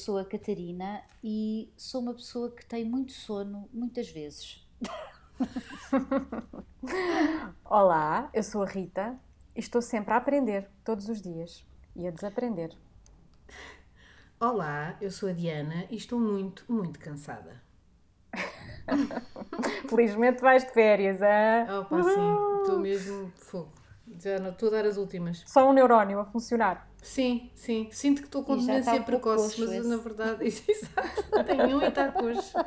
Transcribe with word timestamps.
sou 0.00 0.16
a 0.16 0.24
Catarina 0.24 1.02
e 1.22 1.70
sou 1.76 2.00
uma 2.00 2.14
pessoa 2.14 2.50
que 2.50 2.64
tem 2.64 2.84
muito 2.84 3.12
sono 3.12 3.68
muitas 3.70 4.08
vezes. 4.08 4.66
Olá, 7.64 8.30
eu 8.32 8.42
sou 8.42 8.62
a 8.62 8.66
Rita 8.66 9.18
e 9.54 9.60
estou 9.60 9.82
sempre 9.82 10.14
a 10.14 10.16
aprender 10.16 10.70
todos 10.82 11.08
os 11.08 11.20
dias 11.20 11.66
e 11.94 12.06
a 12.06 12.10
desaprender. 12.10 12.74
Olá, 14.40 14.96
eu 15.02 15.10
sou 15.10 15.28
a 15.28 15.32
Diana 15.32 15.84
e 15.90 15.96
estou 15.96 16.18
muito, 16.18 16.64
muito 16.66 16.98
cansada. 16.98 17.60
Felizmente 19.86 20.40
vais 20.40 20.64
de 20.64 20.72
férias, 20.72 21.20
é? 21.20 21.66
Oh, 21.70 21.84
pá, 21.84 22.02
sim, 22.02 22.60
estou 22.62 22.78
mesmo 22.78 23.30
fogo. 23.36 23.72
Já 24.18 24.38
não 24.38 24.50
estou 24.50 24.70
a 24.70 24.72
dar 24.72 24.86
as 24.86 24.96
últimas. 24.96 25.44
Só 25.46 25.68
um 25.68 25.74
neurónio 25.74 26.20
a 26.20 26.24
funcionar. 26.24 26.89
Sim, 27.02 27.50
sim. 27.54 27.88
Sinto 27.90 28.20
que 28.20 28.28
estou 28.28 28.44
com 28.44 28.56
demência 28.56 29.00
precoce, 29.02 29.60
mas 29.60 29.72
esse. 29.72 29.88
na 29.88 29.96
verdade. 29.96 30.44
Exato. 30.46 31.44
Tenho 31.46 31.78
um 31.78 31.82
e 31.82 31.88
está 31.88 32.08
coxo. 32.12 32.52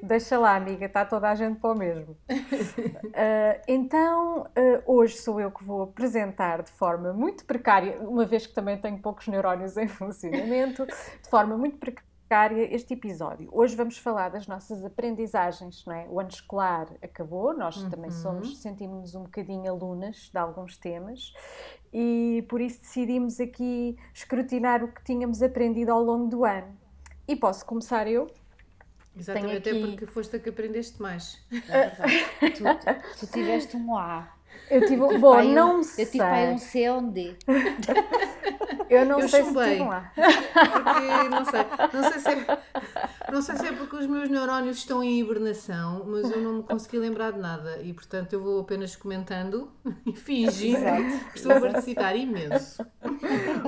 Deixa 0.00 0.38
lá, 0.38 0.54
amiga, 0.54 0.86
está 0.86 1.04
toda 1.04 1.28
a 1.28 1.34
gente 1.34 1.58
para 1.58 1.72
o 1.72 1.78
mesmo. 1.78 2.16
Ah, 3.14 3.60
então, 3.68 4.46
ah, 4.54 4.82
hoje 4.86 5.18
sou 5.18 5.40
eu 5.40 5.50
que 5.50 5.64
vou 5.64 5.82
apresentar 5.82 6.62
de 6.62 6.70
forma 6.70 7.12
muito 7.12 7.44
precária, 7.44 7.98
uma 8.00 8.24
vez 8.24 8.46
que 8.46 8.54
também 8.54 8.78
tenho 8.78 8.98
poucos 9.00 9.26
neurónios 9.26 9.76
em 9.76 9.88
funcionamento, 9.88 10.86
de 10.86 11.28
forma 11.28 11.58
muito 11.58 11.78
precária 11.78 12.08
este 12.30 12.92
episódio. 12.92 13.48
Hoje 13.50 13.74
vamos 13.74 13.96
falar 13.96 14.28
das 14.28 14.46
nossas 14.46 14.84
aprendizagens, 14.84 15.84
não 15.86 15.94
é? 15.94 16.06
O 16.10 16.20
ano 16.20 16.28
escolar 16.28 16.86
acabou, 17.02 17.56
nós 17.56 17.82
também 17.84 18.10
somos, 18.10 18.58
sentimos-nos 18.58 19.14
um 19.14 19.22
bocadinho 19.22 19.70
alunas 19.70 20.28
de 20.30 20.38
alguns 20.38 20.76
temas 20.76 21.32
e 21.92 22.44
por 22.48 22.60
isso 22.60 22.80
decidimos 22.80 23.40
aqui 23.40 23.96
escrutinar 24.12 24.84
o 24.84 24.88
que 24.92 25.02
tínhamos 25.04 25.42
aprendido 25.42 25.90
ao 25.90 26.02
longo 26.02 26.26
do 26.28 26.44
ano. 26.44 26.76
E 27.26 27.34
posso 27.34 27.64
começar 27.64 28.06
eu? 28.06 28.26
Exatamente, 29.16 29.56
até 29.56 29.70
aqui- 29.70 29.80
porque 29.86 30.06
foste 30.06 30.36
a 30.36 30.38
que 30.38 30.50
aprendeste 30.50 31.00
mais. 31.00 31.42
É 31.68 31.88
verdade. 31.88 33.02
tu, 33.18 33.26
tu 33.26 33.32
tiveste 33.32 33.74
um 33.76 33.96
A. 33.96 34.37
Eu 34.70 34.80
tive, 34.86 34.96
bom, 34.96 35.34
pai 35.34 35.46
um- 35.46 35.54
não 35.54 35.76
eu 35.78 35.82
sei. 35.84 36.04
tive 36.06 36.18
pai 36.18 36.52
um 36.52 36.58
C 36.58 36.90
ou 36.90 36.98
um 36.98 37.10
D. 37.10 37.36
Eu 38.90 39.04
não 39.04 39.20
Eu 39.20 39.28
sei 39.28 39.42
se 39.42 39.48
chumbei. 39.48 39.76
tive 39.76 39.88
lá. 39.88 40.12
Porque 40.14 41.28
não 41.28 41.44
sei, 41.44 41.60
não 41.92 42.10
sei 42.10 42.20
se 42.20 42.28
é, 42.30 42.58
não 43.32 43.42
sei 43.42 43.56
se 43.56 43.66
é 43.66 43.72
porque 43.72 43.96
os 43.96 44.06
meus 44.06 44.30
neurónios 44.30 44.78
estão 44.78 45.04
em 45.04 45.20
hibernação, 45.20 46.04
mas 46.06 46.30
eu 46.30 46.40
não 46.40 46.52
me 46.54 46.62
consegui 46.62 46.98
lembrar 46.98 47.32
de 47.32 47.38
nada 47.38 47.82
e 47.82 47.92
portanto 47.92 48.32
eu 48.32 48.42
vou 48.42 48.60
apenas 48.60 48.96
comentando 48.96 49.70
e 50.06 50.16
fingindo 50.16 50.78
que 51.32 51.36
estou 51.38 51.52
a 51.52 51.60
participar 51.60 52.16
imenso. 52.16 52.82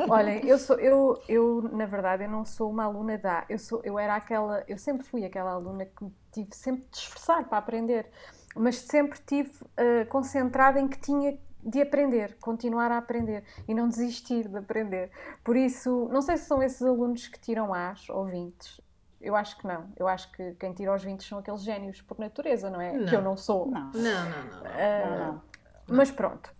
Olhem, 0.09 0.47
eu 0.47 0.59
sou, 0.59 0.77
eu, 0.81 1.21
eu 1.29 1.69
na 1.71 1.85
verdade 1.85 2.25
eu 2.25 2.31
não 2.31 2.45
sou 2.47 2.71
uma 2.71 2.85
aluna 2.85 3.19
da, 3.19 3.45
eu 3.49 3.59
sou, 3.59 3.83
eu 3.85 3.99
era 3.99 4.15
aquela, 4.17 4.65
eu 4.67 4.79
sempre 4.79 5.07
fui 5.07 5.25
aquela 5.25 5.53
aluna 5.53 5.85
que 5.85 6.03
me 6.03 6.13
tive 6.33 6.49
sempre 6.55 6.87
de 6.91 6.97
esforçar 6.97 7.45
para 7.47 7.59
aprender, 7.59 8.07
mas 8.55 8.79
sempre 8.79 9.19
tive 9.27 9.53
eh, 9.77 10.05
concentrada 10.07 10.81
em 10.81 10.89
que 10.89 10.99
tinha 10.99 11.39
de 11.63 11.83
aprender, 11.83 12.37
continuar 12.41 12.91
a 12.91 12.99
aprender 12.99 13.45
e 13.69 13.75
não 13.75 13.89
desistir 13.89 14.49
de 14.49 14.57
aprender. 14.57 15.11
Por 15.45 15.57
isso, 15.57 16.09
não 16.11 16.23
sei 16.23 16.37
se 16.37 16.47
são 16.47 16.63
esses 16.63 16.83
alunos 16.83 17.29
que 17.29 17.39
tiram 17.39 17.75
As 17.75 18.09
ou 18.09 18.25
20. 18.25 18.83
Eu 19.21 19.37
acho 19.37 19.59
que 19.59 19.67
não. 19.67 19.87
Eu 19.97 20.09
acho 20.09 20.33
que 20.33 20.55
quem 20.55 20.73
tira 20.73 20.95
os 20.95 21.05
20 21.05 21.23
são 21.23 21.39
aqueles 21.39 21.63
génios 21.63 22.01
por 22.01 22.19
natureza, 22.19 22.71
não 22.71 22.81
é? 22.81 22.93
Não. 22.93 23.07
Que 23.07 23.15
eu 23.15 23.21
não 23.23 23.37
sou. 23.37 23.67
Não, 23.71 23.91
Não, 23.93 24.03
não, 24.03 24.45
não. 24.47 24.63
não. 24.63 25.17
não, 25.19 25.27
não. 25.35 25.43
Mas 25.89 26.11
pronto. 26.11 26.51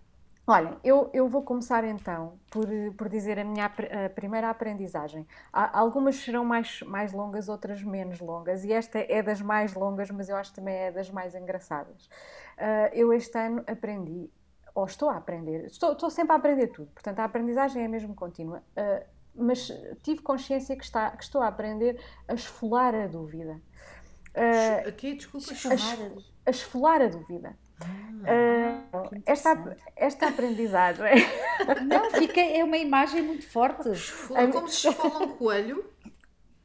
Olhem, 0.51 0.77
eu, 0.83 1.09
eu 1.13 1.29
vou 1.29 1.43
começar 1.43 1.81
então 1.85 2.37
por, 2.49 2.67
por 2.97 3.07
dizer 3.07 3.39
a 3.39 3.43
minha 3.45 3.67
a 3.67 4.09
primeira 4.09 4.49
aprendizagem. 4.49 5.25
Há- 5.53 5.79
algumas 5.79 6.17
serão 6.17 6.43
mais, 6.43 6.81
mais 6.81 7.13
longas, 7.13 7.47
outras 7.47 7.81
menos 7.81 8.19
longas, 8.19 8.65
e 8.65 8.73
esta 8.73 8.99
é 8.99 9.23
das 9.23 9.39
mais 9.41 9.73
longas, 9.73 10.11
mas 10.11 10.27
eu 10.27 10.35
acho 10.35 10.49
que 10.49 10.57
também 10.57 10.75
é 10.75 10.91
das 10.91 11.09
mais 11.09 11.35
engraçadas. 11.35 12.09
Ah, 12.57 12.89
eu 12.91 13.13
este 13.13 13.37
ano 13.37 13.63
aprendi, 13.65 14.29
ou 14.75 14.83
estou 14.83 15.07
a 15.09 15.15
aprender, 15.15 15.67
estou, 15.67 15.93
estou 15.93 16.09
sempre 16.09 16.33
a 16.33 16.35
aprender 16.35 16.67
tudo, 16.67 16.91
portanto 16.91 17.19
a 17.19 17.23
aprendizagem 17.23 17.81
é 17.85 17.87
mesmo 17.87 18.13
contínua, 18.13 18.61
ah, 18.75 19.03
mas 19.33 19.71
tive 20.03 20.21
consciência 20.21 20.75
que, 20.75 20.83
está, 20.83 21.11
que 21.11 21.23
estou 21.23 21.41
a 21.41 21.47
aprender 21.47 21.97
a 22.27 22.33
esfolar 22.33 22.93
a 22.93 23.07
dúvida. 23.07 23.61
Ah, 24.35 24.89
Aqui, 24.89 25.15
desculpa, 25.15 25.53
Esfolar. 25.53 25.97
a 26.45 26.49
esfolar 26.49 27.01
a 27.01 27.07
dúvida. 27.07 27.55
Ah, 28.25 29.07
que 29.09 29.21
esta, 29.25 29.77
esta 29.95 30.27
aprendizagem 30.27 31.05
Não, 31.87 32.11
fica, 32.11 32.39
é 32.39 32.63
uma 32.63 32.77
imagem 32.77 33.21
muito 33.21 33.47
forte. 33.47 33.89
Como 34.51 34.67
se 34.67 34.87
esfola 34.87 35.25
um 35.25 35.35
coelho. 35.35 35.83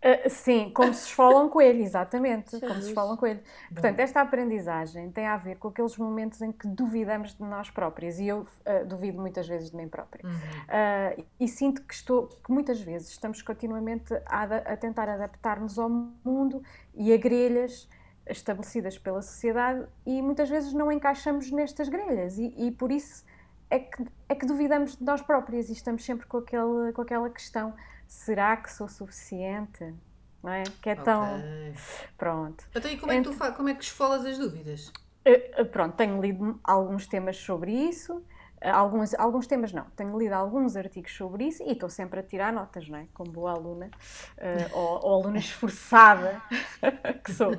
Ah, 0.03 0.29
sim, 0.29 0.71
como 0.73 0.93
se 0.95 1.07
esfola 1.07 1.43
um 1.43 1.49
coelho, 1.49 1.83
exatamente, 1.83 2.61
como 2.61 2.81
se 2.81 2.89
esfola 2.89 3.15
um 3.15 3.17
coelho. 3.17 3.41
Portanto, 3.73 3.99
esta 3.99 4.21
aprendizagem 4.21 5.11
tem 5.11 5.27
a 5.27 5.37
ver 5.37 5.57
com 5.57 5.69
aqueles 5.69 5.97
momentos 5.97 6.41
em 6.43 6.53
que 6.53 6.69
duvidamos 6.69 7.35
de 7.35 7.43
nós 7.43 7.71
próprias 7.71 8.19
e 8.19 8.29
eu 8.29 8.47
ah, 8.65 8.85
duvido 8.85 9.21
muitas 9.21 9.49
vezes 9.49 9.71
de 9.71 9.77
mim 9.77 9.89
própria. 9.89 10.25
Ah, 10.69 11.17
e 11.41 11.49
sinto 11.49 11.83
que 11.83 11.95
estou, 11.95 12.29
que 12.29 12.53
muitas 12.53 12.81
vezes 12.81 13.09
estamos 13.09 13.43
continuamente 13.43 14.15
a, 14.27 14.43
a 14.43 14.77
tentar 14.77 15.09
adaptar-nos 15.09 15.79
ao 15.79 15.89
mundo 15.89 16.63
e 16.95 17.13
a 17.13 17.17
grelhas 17.17 17.89
estabelecidas 18.29 18.99
pela 18.99 19.23
sociedade 19.23 19.87
e 20.05 20.21
muitas 20.21 20.49
vezes 20.49 20.73
não 20.73 20.91
encaixamos 20.91 21.51
nestas 21.51 21.89
grelhas 21.89 22.39
e, 22.39 22.53
e 22.57 22.71
por 22.73 22.91
isso 22.91 23.25
é 23.71 23.79
que, 23.79 24.05
é 24.29 24.35
que 24.35 24.47
duvidamos 24.47 24.97
de 24.97 25.05
nós 25.05 25.23
próprias 25.23 25.69
e 25.69 25.73
estamos 25.73 26.05
sempre 26.05 26.27
com, 26.27 26.39
aquele, 26.39 26.93
com 26.93 27.03
aquela 27.03 27.31
questão: 27.31 27.75
será 28.07 28.57
que 28.57 28.73
sou 28.73 28.89
suficiente? 28.89 29.95
Não 30.43 30.53
é? 30.53 30.63
Que 30.81 30.91
é 30.91 30.95
tão. 30.95 31.37
Ok. 31.37 31.75
Pronto. 32.17 32.65
Então, 32.75 32.91
e 32.91 32.97
como 32.97 33.13
é 33.13 33.21
que 33.21 33.29
tu 33.29 33.55
como 33.55 33.69
é 33.69 33.75
que 33.75 33.85
esfolas 33.85 34.25
as 34.25 34.39
dúvidas? 34.39 34.93
Uh, 35.27 35.63
uh, 35.63 35.67
pronto, 35.67 35.97
tenho 35.97 36.21
lido 36.21 36.61
alguns 36.63 37.07
temas 37.07 37.37
sobre 37.37 37.73
isso, 37.73 38.25
alguns, 38.63 39.15
alguns 39.15 39.47
temas 39.47 39.73
não, 39.73 39.85
tenho 39.97 40.19
lido 40.19 40.33
alguns 40.33 40.77
artigos 40.77 41.13
sobre 41.15 41.45
isso 41.45 41.63
e 41.63 41.73
estou 41.73 41.89
sempre 41.89 42.21
a 42.21 42.23
tirar 42.23 42.53
notas, 42.53 42.89
não 42.89 42.99
é? 42.99 43.07
Como 43.13 43.31
boa 43.31 43.53
aluna, 43.53 43.91
uh, 44.39 44.79
ou, 44.79 45.05
ou 45.05 45.15
aluna 45.23 45.39
esforçada 45.39 46.41
que 47.25 47.33
sou. 47.33 47.53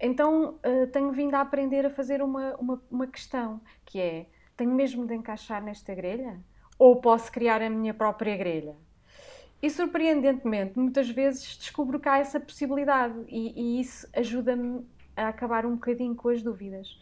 Então 0.00 0.58
uh, 0.64 0.86
tenho 0.92 1.12
vindo 1.12 1.34
a 1.34 1.40
aprender 1.40 1.86
a 1.86 1.90
fazer 1.90 2.22
uma, 2.22 2.54
uma, 2.56 2.82
uma 2.90 3.06
questão, 3.06 3.60
que 3.84 4.00
é, 4.00 4.26
tenho 4.56 4.72
mesmo 4.72 5.06
de 5.06 5.14
encaixar 5.14 5.62
nesta 5.62 5.94
grelha? 5.94 6.40
Ou 6.78 7.00
posso 7.00 7.30
criar 7.30 7.60
a 7.60 7.68
minha 7.68 7.92
própria 7.92 8.36
grelha? 8.36 8.76
E 9.62 9.68
surpreendentemente, 9.68 10.78
muitas 10.78 11.10
vezes 11.10 11.58
descubro 11.58 12.00
que 12.00 12.08
há 12.08 12.18
essa 12.18 12.40
possibilidade 12.40 13.14
e, 13.28 13.78
e 13.78 13.80
isso 13.80 14.08
ajuda-me 14.14 14.86
a 15.14 15.28
acabar 15.28 15.66
um 15.66 15.74
bocadinho 15.74 16.14
com 16.14 16.30
as 16.30 16.42
dúvidas. 16.42 16.98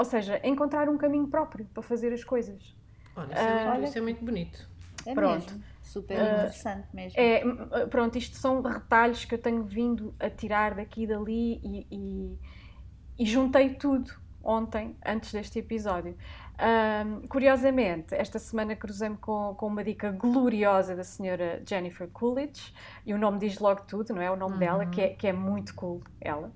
Ou 0.00 0.04
seja, 0.06 0.40
encontrar 0.42 0.88
um 0.88 0.96
caminho 0.96 1.28
próprio 1.28 1.66
para 1.74 1.82
fazer 1.82 2.10
as 2.10 2.24
coisas. 2.24 2.74
Olha, 3.14 3.32
isso, 3.34 3.42
é 3.42 3.52
muito, 3.52 3.68
Olha. 3.68 3.84
isso 3.84 3.98
é 3.98 4.00
muito 4.00 4.24
bonito. 4.24 4.70
É 5.04 5.14
Pronto. 5.14 5.52
mesmo. 5.52 5.64
Super 5.82 6.14
interessante 6.36 6.88
mesmo. 6.94 7.20
É, 7.20 7.44
hum, 7.44 7.88
pronto, 7.90 8.16
isto 8.16 8.36
são 8.38 8.62
retalhos 8.62 9.24
que 9.26 9.34
eu 9.34 9.38
tenho 9.38 9.62
vindo 9.62 10.14
a 10.18 10.30
tirar 10.30 10.74
daqui 10.74 11.02
e 11.02 11.06
dali 11.06 11.60
e, 11.62 11.86
e- 11.90 12.38
e 13.18 13.26
juntei 13.26 13.74
tudo 13.74 14.10
ontem, 14.42 14.96
antes 15.04 15.32
deste 15.32 15.58
episódio. 15.58 16.16
Curiosamente, 17.28 18.14
esta 18.14 18.38
semana 18.38 18.74
cruzei-me 18.76 19.16
com, 19.18 19.54
com 19.54 19.66
uma 19.66 19.82
dica 19.84 20.10
gloriosa 20.10 20.94
da 20.96 21.04
senhora 21.04 21.62
Jennifer 21.68 22.08
Coolidge, 22.08 22.72
e 23.04 23.12
o 23.12 23.18
nome 23.18 23.38
diz 23.38 23.58
logo 23.58 23.82
tudo, 23.82 24.14
não 24.14 24.22
é? 24.22 24.30
O 24.30 24.36
nome 24.36 24.58
dela, 24.58 24.86
que 24.86 25.00
é, 25.00 25.08
que 25.10 25.26
é 25.26 25.32
muito 25.32 25.74
cool, 25.74 26.02
ela. 26.20 26.50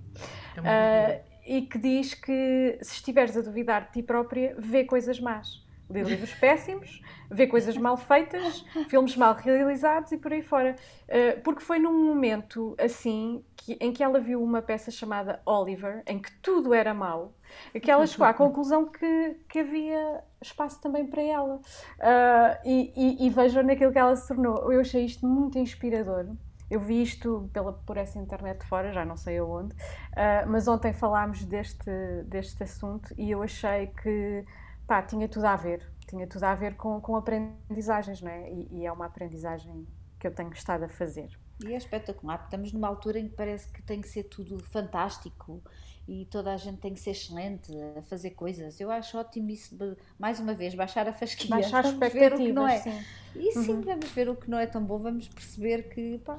É 0.56 0.60
muito 0.60 0.68
Ah, 0.68 1.06
bonito. 1.06 1.33
E 1.46 1.62
que 1.62 1.78
diz 1.78 2.14
que 2.14 2.78
se 2.82 2.94
estiveres 2.94 3.36
a 3.36 3.40
duvidar 3.42 3.86
de 3.86 3.92
ti 3.92 4.02
própria, 4.02 4.54
vê 4.58 4.84
coisas 4.84 5.20
más. 5.20 5.62
Lê 5.90 6.02
livros 6.04 6.32
péssimos, 6.34 7.02
vê 7.30 7.46
coisas 7.46 7.76
mal 7.76 7.96
feitas, 7.96 8.64
filmes 8.88 9.16
mal 9.16 9.34
realizados 9.34 10.12
e 10.12 10.16
por 10.18 10.32
aí 10.32 10.42
fora. 10.42 10.74
Ah, 11.08 11.40
porque 11.44 11.60
foi 11.62 11.78
num 11.78 12.04
momento 12.06 12.74
assim 12.78 13.44
que- 13.56 13.76
em 13.80 13.92
que 13.92 14.02
ela 14.02 14.18
viu 14.18 14.42
uma 14.42 14.62
peça 14.62 14.90
chamada 14.90 15.40
Oliver, 15.44 16.02
em 16.06 16.18
que 16.20 16.30
tudo 16.40 16.72
era 16.72 16.94
mau, 16.94 17.34
que 17.82 17.90
ela 17.90 18.06
chegou 18.06 18.26
à 18.26 18.32
conclusão 18.34 18.86
que, 18.90 19.36
que 19.48 19.58
havia 19.60 20.22
espaço 20.40 20.80
também 20.80 21.06
para 21.06 21.22
ela. 21.22 21.60
Ah, 22.00 22.58
e, 22.64 22.92
e, 22.96 23.26
e 23.26 23.30
vejam 23.30 23.62
naquilo 23.62 23.92
que 23.92 23.98
ela 23.98 24.16
se 24.16 24.26
tornou. 24.28 24.72
Eu 24.72 24.80
achei 24.80 25.04
isto 25.04 25.26
muito 25.26 25.58
inspirador. 25.58 26.26
Eu 26.70 26.80
vi 26.80 27.02
isto 27.02 27.48
pela, 27.52 27.72
por 27.72 27.96
essa 27.96 28.18
internet 28.18 28.64
fora, 28.66 28.92
já 28.92 29.04
não 29.04 29.16
sei 29.16 29.38
aonde, 29.38 29.74
ah, 30.16 30.44
mas 30.46 30.66
ontem 30.66 30.92
falámos 30.92 31.44
deste, 31.44 31.90
deste 32.26 32.62
assunto 32.62 33.14
e 33.16 33.30
eu 33.30 33.42
achei 33.42 33.88
que 33.88 34.44
pá, 34.86 35.02
tinha 35.02 35.28
tudo 35.28 35.46
a 35.46 35.56
ver, 35.56 35.86
tinha 36.06 36.26
tudo 36.26 36.44
a 36.44 36.54
ver 36.54 36.76
com, 36.76 37.00
com 37.00 37.16
aprendizagens, 37.16 38.20
não 38.20 38.30
é? 38.30 38.50
E, 38.50 38.68
e 38.72 38.86
é 38.86 38.92
uma 38.92 39.06
aprendizagem 39.06 39.86
que 40.18 40.26
eu 40.26 40.34
tenho 40.34 40.52
estado 40.52 40.84
a 40.84 40.88
fazer. 40.88 41.28
E 41.64 41.72
é 41.72 41.76
espetacular, 41.76 42.42
estamos 42.44 42.72
numa 42.72 42.88
altura 42.88 43.18
em 43.18 43.28
que 43.28 43.36
parece 43.36 43.68
que 43.70 43.82
tem 43.82 44.00
que 44.00 44.08
ser 44.08 44.24
tudo 44.24 44.58
fantástico 44.64 45.62
e 46.06 46.26
toda 46.26 46.52
a 46.52 46.56
gente 46.56 46.78
tem 46.78 46.92
que 46.94 47.00
ser 47.00 47.10
excelente 47.12 47.72
a 47.98 48.02
fazer 48.02 48.30
coisas. 48.30 48.80
Eu 48.80 48.90
acho 48.90 49.16
ótimo 49.18 49.50
isso, 49.50 49.74
de, 49.76 49.96
mais 50.18 50.38
uma 50.40 50.54
vez, 50.54 50.74
baixar 50.74 51.08
a 51.08 51.12
fasquia. 51.12 51.48
Baixar 51.48 51.82
vamos 51.82 52.08
ver 52.12 52.34
o 52.34 52.40
que 52.40 52.52
não 52.52 52.66
é. 52.68 52.78
sim. 52.82 53.06
E 53.34 53.52
sim, 53.52 53.80
vamos 53.82 54.10
ver 54.12 54.28
o 54.28 54.36
que 54.36 54.48
não 54.50 54.58
é 54.58 54.66
tão 54.66 54.84
bom, 54.84 54.98
vamos 54.98 55.28
perceber 55.28 55.88
que, 55.90 56.18
pá, 56.18 56.38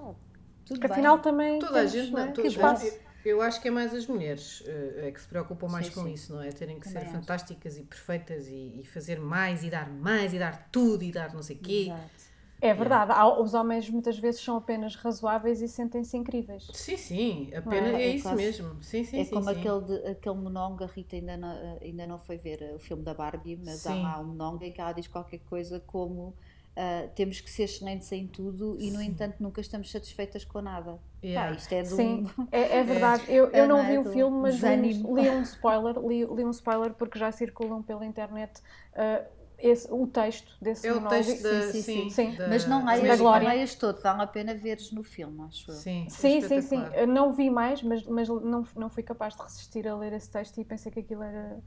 tudo 0.66 0.82
Porque 0.82 0.88
bem. 0.88 0.94
afinal 0.94 1.20
também 1.20 1.60
Toda 1.60 1.82
a 1.82 1.86
gente, 1.86 2.12
não 2.12 2.24
é? 2.24 2.32
que 2.34 2.50
toda- 2.50 2.80
eu, 3.24 3.42
acho 3.42 3.60
que 3.62 3.68
é 3.68 3.72
mais 3.72 3.94
as 3.94 4.06
mulheres 4.06 4.62
eh, 4.68 5.08
é 5.08 5.12
que 5.12 5.20
se 5.22 5.28
preocupam 5.28 5.68
mais 5.68 5.90
Sim, 5.90 5.90
com 5.90 6.08
sim. 6.08 6.14
isso, 6.16 6.34
não 6.34 6.42
é? 6.42 6.52
Terem 6.52 6.80
que 6.80 6.86
Também 6.86 7.04
ser 7.04 7.06
acho. 7.06 7.12
fantásticas 7.12 7.78
e 7.78 7.84
perfeitas 7.84 8.48
e, 8.48 8.82
e 8.82 8.86
fazer 8.86 9.20
mais 9.20 9.64
e 9.64 9.70
dar 9.70 9.90
mais 9.90 10.34
e 10.34 10.40
dar 10.40 10.70
tudo 10.72 11.04
e 11.04 11.12
dar 11.12 11.34
não 11.34 11.42
sei 11.42 11.56
o 11.56 11.60
quê. 11.60 11.96
Exato. 11.96 12.25
É 12.62 12.74
verdade, 12.74 13.12
há- 13.12 13.40
os 13.42 13.54
homens 13.54 13.90
muitas 13.90 14.18
vezes 14.18 14.42
são 14.42 14.58
apenas 14.58 14.96
razoáveis 14.96 15.62
e 15.62 15.68
sentem-se 15.68 16.18
incríveis. 16.18 16.68
Sim, 16.74 16.98
sim, 16.98 17.54
apenas 17.56 17.92
Não 17.92 17.98
é, 17.98 18.02
é? 18.02 18.06
É 18.12 18.16
isso 18.16 18.24
quase- 18.24 18.38
mesmo. 18.38 18.84
Sim, 18.84 19.04
sim, 19.04 19.20
é 19.20 19.24
sim, 19.24 19.34
como 19.34 19.50
sim. 19.50 19.60
Aquele, 19.60 19.82
de- 19.82 20.08
aquele 20.08 20.36
monólogo, 20.36 20.84
a 20.84 20.88
Rita 20.88 21.16
ainda 21.16 21.38
não, 21.38 21.78
ainda 21.82 22.08
não 22.08 22.20
foi 22.20 22.38
ver 22.38 22.62
eh, 22.62 22.74
o 22.76 22.80
filme 22.80 23.04
da 23.04 23.14
Barbie, 23.14 23.56
mas 23.58 23.86
há 23.86 23.94
Sim. 23.94 24.02
lá 24.02 24.20
um 24.20 24.26
monólogo 24.26 24.64
em 24.64 24.72
que 24.72 24.82
ela 24.82 24.94
diz 24.94 25.08
qualquer 25.08 25.40
coisa 25.40 25.80
como 25.80 26.36
ah, 26.76 27.08
temos 27.16 27.40
que 27.40 27.50
ser 27.50 27.64
excelentes 27.64 28.12
em 28.12 28.28
tudo 28.28 28.76
e, 28.80 28.92
no 28.92 29.02
entanto, 29.02 29.36
nunca 29.42 29.62
estamos 29.62 29.90
satisfeitas 29.92 30.44
com 30.44 30.62
nada. 30.62 31.00
Yeah. 31.24 31.50
Pá, 31.50 31.52
isto 31.52 31.72
é 31.74 31.84
um... 31.84 31.86
Sim, 31.96 32.26
é, 32.52 32.78
é 32.80 32.84
verdade. 32.84 33.24
Eu, 33.28 33.50
É, 33.52 33.62
eu 33.62 33.68
não 33.68 33.78
não 33.78 33.84
é? 33.84 33.92
vi 33.92 33.98
o 33.98 34.04
Do 34.04 34.10
filme, 34.12 34.38
mas 34.42 34.62
li, 34.62 34.94
um- 35.04 35.16
li 35.16 35.30
um 35.30 35.42
spoiler, 35.42 35.98
li, 36.00 36.26
li 36.26 36.46
um 36.46 36.50
spoiler 36.52 36.94
porque 36.94 37.18
já 37.20 37.32
circulam 37.32 37.82
pela 37.84 38.06
internet 38.06 38.62
ah, 38.96 39.26
esse- 39.68 39.88
o 39.92 40.06
texto 40.08 40.52
desse 40.62 40.88
É 40.88 40.92
o 40.92 40.96
monólogo. 40.96 41.24
texto 41.26 41.42
da. 41.44 41.62
sim, 41.72 41.82
Sim, 41.82 42.10
sim, 42.10 42.10
sim. 42.10 42.36
da- 42.36 42.48
Mas 42.50 42.66
não 42.68 42.86
leias, 42.86 43.20
não 43.20 43.44
leias 43.44 43.76
todo, 43.76 44.02
vale 44.02 44.22
a 44.22 44.28
pena 44.28 44.54
veres 44.54 44.92
no 44.92 45.04
filme, 45.04 45.42
acho 45.44 45.72
eu. 45.72 45.76
Sim, 45.76 46.06
é 46.06 46.10
Sim, 46.10 46.42
sim, 46.42 46.62
sim. 46.62 46.84
Eu 46.96 47.08
não 47.08 47.34
vi 47.34 47.50
mais, 47.50 47.82
mas, 47.82 48.04
mas 48.06 48.28
não, 48.30 48.64
não 48.76 48.90
fui 48.90 49.04
capaz 49.04 49.36
de 49.36 49.42
resistir 49.42 49.88
a 49.88 49.96
ler 49.96 50.14
esse 50.14 50.30
texto 50.30 50.60
e 50.60 50.66
pensei 50.66 50.92
que 50.92 51.00
aquilo 51.00 51.24
era 51.24 51.60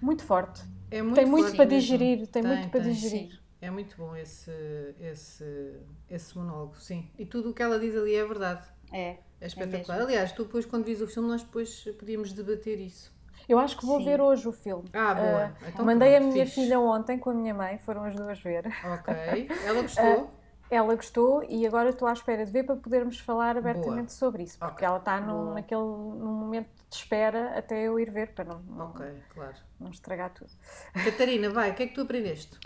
muito 0.00 0.22
forte. 0.24 0.62
É 0.90 1.02
muito 1.02 1.14
tem 1.14 1.26
muito 1.26 1.44
forte 1.44 1.56
para 1.56 1.64
mesmo. 1.66 1.80
digerir, 1.80 2.26
tem, 2.28 2.42
Tem, 2.42 2.50
muito 2.50 2.68
para 2.70 2.80
tem. 2.80 2.92
digerir. 2.92 3.30
Sim. 3.30 3.38
É 3.62 3.70
muito 3.70 3.94
bom 3.96 4.16
esse, 4.16 4.50
esse, 4.98 5.44
esse 6.08 6.36
monólogo, 6.38 6.76
sim. 6.80 7.10
E 7.18 7.26
tudo 7.26 7.50
o 7.50 7.54
que 7.54 7.62
ela 7.62 7.78
diz 7.78 7.94
ali 7.94 8.14
é 8.14 8.24
verdade. 8.24 8.66
É. 8.92 9.18
É 9.40 9.46
espetacular. 9.46 9.96
mesmo. 9.98 10.08
Aliás, 10.08 10.32
tu 10.32 10.44
depois, 10.44 10.66
quando 10.66 10.84
vis 10.84 11.00
o 11.00 11.06
filme, 11.06 11.28
nós 11.28 11.42
depois 11.42 11.84
podíamos 11.98 12.32
debater 12.32 12.78
isso. 12.80 13.12
Eu 13.50 13.58
acho 13.58 13.76
que 13.76 13.84
vou 13.84 13.98
Sim. 13.98 14.04
ver 14.04 14.20
hoje 14.20 14.46
o 14.46 14.52
filme. 14.52 14.88
Ah, 14.92 15.12
boa. 15.12 15.52
Ah, 15.60 15.68
Então 15.68 15.84
Mandei 15.84 16.14
a 16.14 16.20
pronto, 16.20 16.32
minha 16.32 16.46
fixe. 16.46 16.60
filha 16.62 16.78
ontem 16.78 17.18
com 17.18 17.30
a 17.30 17.34
minha 17.34 17.52
mãe, 17.52 17.78
foram 17.78 18.04
as 18.04 18.14
duas 18.14 18.38
ver. 18.40 18.64
Ok. 18.84 19.48
Ela 19.66 19.82
gostou? 19.82 20.30
Ela 20.70 20.94
gostou 20.94 21.42
e 21.48 21.66
agora 21.66 21.90
estou 21.90 22.06
à 22.06 22.12
espera 22.12 22.46
de 22.46 22.52
ver 22.52 22.62
para 22.62 22.76
podermos 22.76 23.18
falar 23.18 23.56
abertamente 23.56 24.12
sobre 24.12 24.44
isso, 24.44 24.56
porque 24.56 24.84
Ok. 24.84 24.86
ela 24.86 24.98
está 24.98 25.20
num, 25.20 25.26
Boa. 25.46 25.54
naquele, 25.54 25.80
num 25.80 26.32
momento 26.32 26.68
de 26.88 26.94
espera 26.96 27.58
até 27.58 27.88
eu 27.88 27.98
ir 27.98 28.08
ver, 28.12 28.34
para 28.34 28.44
não, 28.44 28.60
não, 28.62 28.90
ok, 28.90 29.04
claro. 29.34 29.56
não 29.80 29.90
estragar 29.90 30.32
tudo. 30.32 30.50
Catarina, 31.04 31.50
vai, 31.50 31.72
o 31.72 31.74
que 31.74 31.82
é 31.82 31.86
que 31.88 31.94
tu 31.94 32.02
aprendeste? 32.02 32.56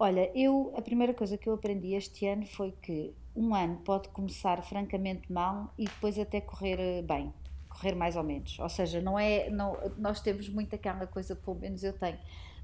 Olha, 0.00 0.30
eu 0.34 0.72
a 0.78 0.80
primeira 0.80 1.12
coisa 1.12 1.36
que 1.36 1.46
eu 1.46 1.52
aprendi 1.52 1.92
este 1.94 2.26
ano 2.26 2.46
foi 2.46 2.72
que 2.72 3.14
um 3.36 3.54
ano 3.54 3.76
pode 3.84 4.08
começar 4.08 4.62
francamente 4.62 5.30
mal 5.30 5.74
e 5.76 5.84
depois 5.84 6.18
até 6.18 6.40
correr 6.40 6.78
eh, 6.80 7.02
bem, 7.02 7.34
correr 7.82 7.96
mais 7.96 8.14
ou 8.14 8.22
menos. 8.22 8.58
Ou 8.60 8.68
seja, 8.68 9.00
não 9.00 9.18
é, 9.18 9.50
não, 9.50 9.76
nós 9.98 10.20
temos 10.20 10.48
muito 10.48 10.74
aquela 10.74 11.06
coisa, 11.06 11.34
pelo 11.34 11.58
menos 11.58 11.82
eu 11.82 11.92
tenho, 11.92 12.18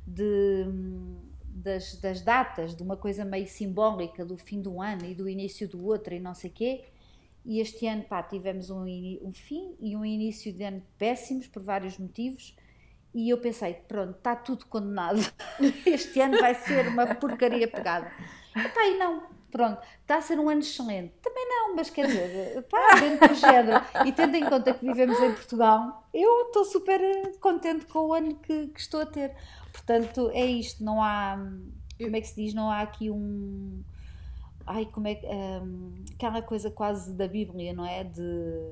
de 0.06 0.64
das, 1.44 2.00
das 2.00 2.20
datas, 2.20 2.76
de 2.76 2.82
uma 2.84 2.96
coisa 2.96 3.24
meio 3.24 3.48
simbólica 3.48 4.24
do 4.24 4.36
fim 4.36 4.62
do 4.62 4.80
ano 4.80 5.04
e 5.04 5.12
do 5.12 5.28
início 5.28 5.68
do 5.68 5.84
outro 5.84 6.14
e 6.14 6.20
não 6.20 6.32
sei 6.32 6.50
quê. 6.50 6.84
E 7.44 7.60
este 7.60 7.86
ano, 7.86 8.04
pá, 8.04 8.22
tivemos 8.22 8.70
um, 8.70 8.84
um 9.22 9.32
fim 9.32 9.74
e 9.80 9.96
um 9.96 10.04
início 10.04 10.52
de 10.52 10.62
ano 10.62 10.82
péssimos 10.96 11.48
por 11.48 11.62
vários 11.62 11.98
motivos. 11.98 12.56
E 13.12 13.30
eu 13.30 13.38
pensei, 13.38 13.74
pronto, 13.74 14.18
está 14.18 14.36
tudo 14.36 14.66
condenado. 14.66 15.18
Este 15.84 16.20
ano 16.20 16.38
vai 16.38 16.54
ser 16.54 16.86
uma 16.88 17.12
porcaria 17.14 17.66
pegada. 17.66 18.12
Epá, 18.54 18.86
e 18.86 18.98
não, 18.98 19.26
pronto, 19.50 19.80
está 20.00 20.16
a 20.16 20.22
ser 20.22 20.38
um 20.38 20.48
ano 20.48 20.60
excelente. 20.60 21.14
Também 21.22 21.46
não, 21.48 21.76
mas 21.76 21.90
quer 21.90 22.06
dizer, 22.06 22.62
pá, 22.70 22.94
dentro 23.00 23.28
do 23.28 23.34
género. 23.34 23.84
E 24.06 24.12
tendo 24.12 24.34
em 24.34 24.44
conta 24.48 24.74
que 24.74 24.86
vivemos 24.86 25.18
em 25.20 25.32
Portugal, 25.32 26.08
eu 26.12 26.46
estou 26.46 26.64
super 26.64 27.00
eh, 27.00 27.32
contente 27.40 27.86
com 27.86 28.08
o 28.08 28.14
ano 28.14 28.34
que, 28.36 28.68
que 28.68 28.80
estou 28.80 29.00
a 29.00 29.06
ter. 29.06 29.34
Portanto, 29.72 30.30
é 30.32 30.44
isto, 30.44 30.82
não 30.82 31.02
há, 31.02 31.38
como 31.98 32.16
é 32.16 32.20
que 32.20 32.28
se 32.28 32.36
diz, 32.36 32.54
não 32.54 32.70
há 32.70 32.80
aqui 32.80 33.10
um... 33.10 33.82
Ai, 34.66 34.86
como 34.86 35.08
é 35.08 35.14
que... 35.14 35.26
hum, 35.26 36.04
aquela 36.14 36.42
coisa 36.42 36.70
quase 36.70 37.14
da 37.14 37.26
Bíblia, 37.26 37.72
não 37.72 37.86
é? 37.86 38.04
De... 38.04 38.70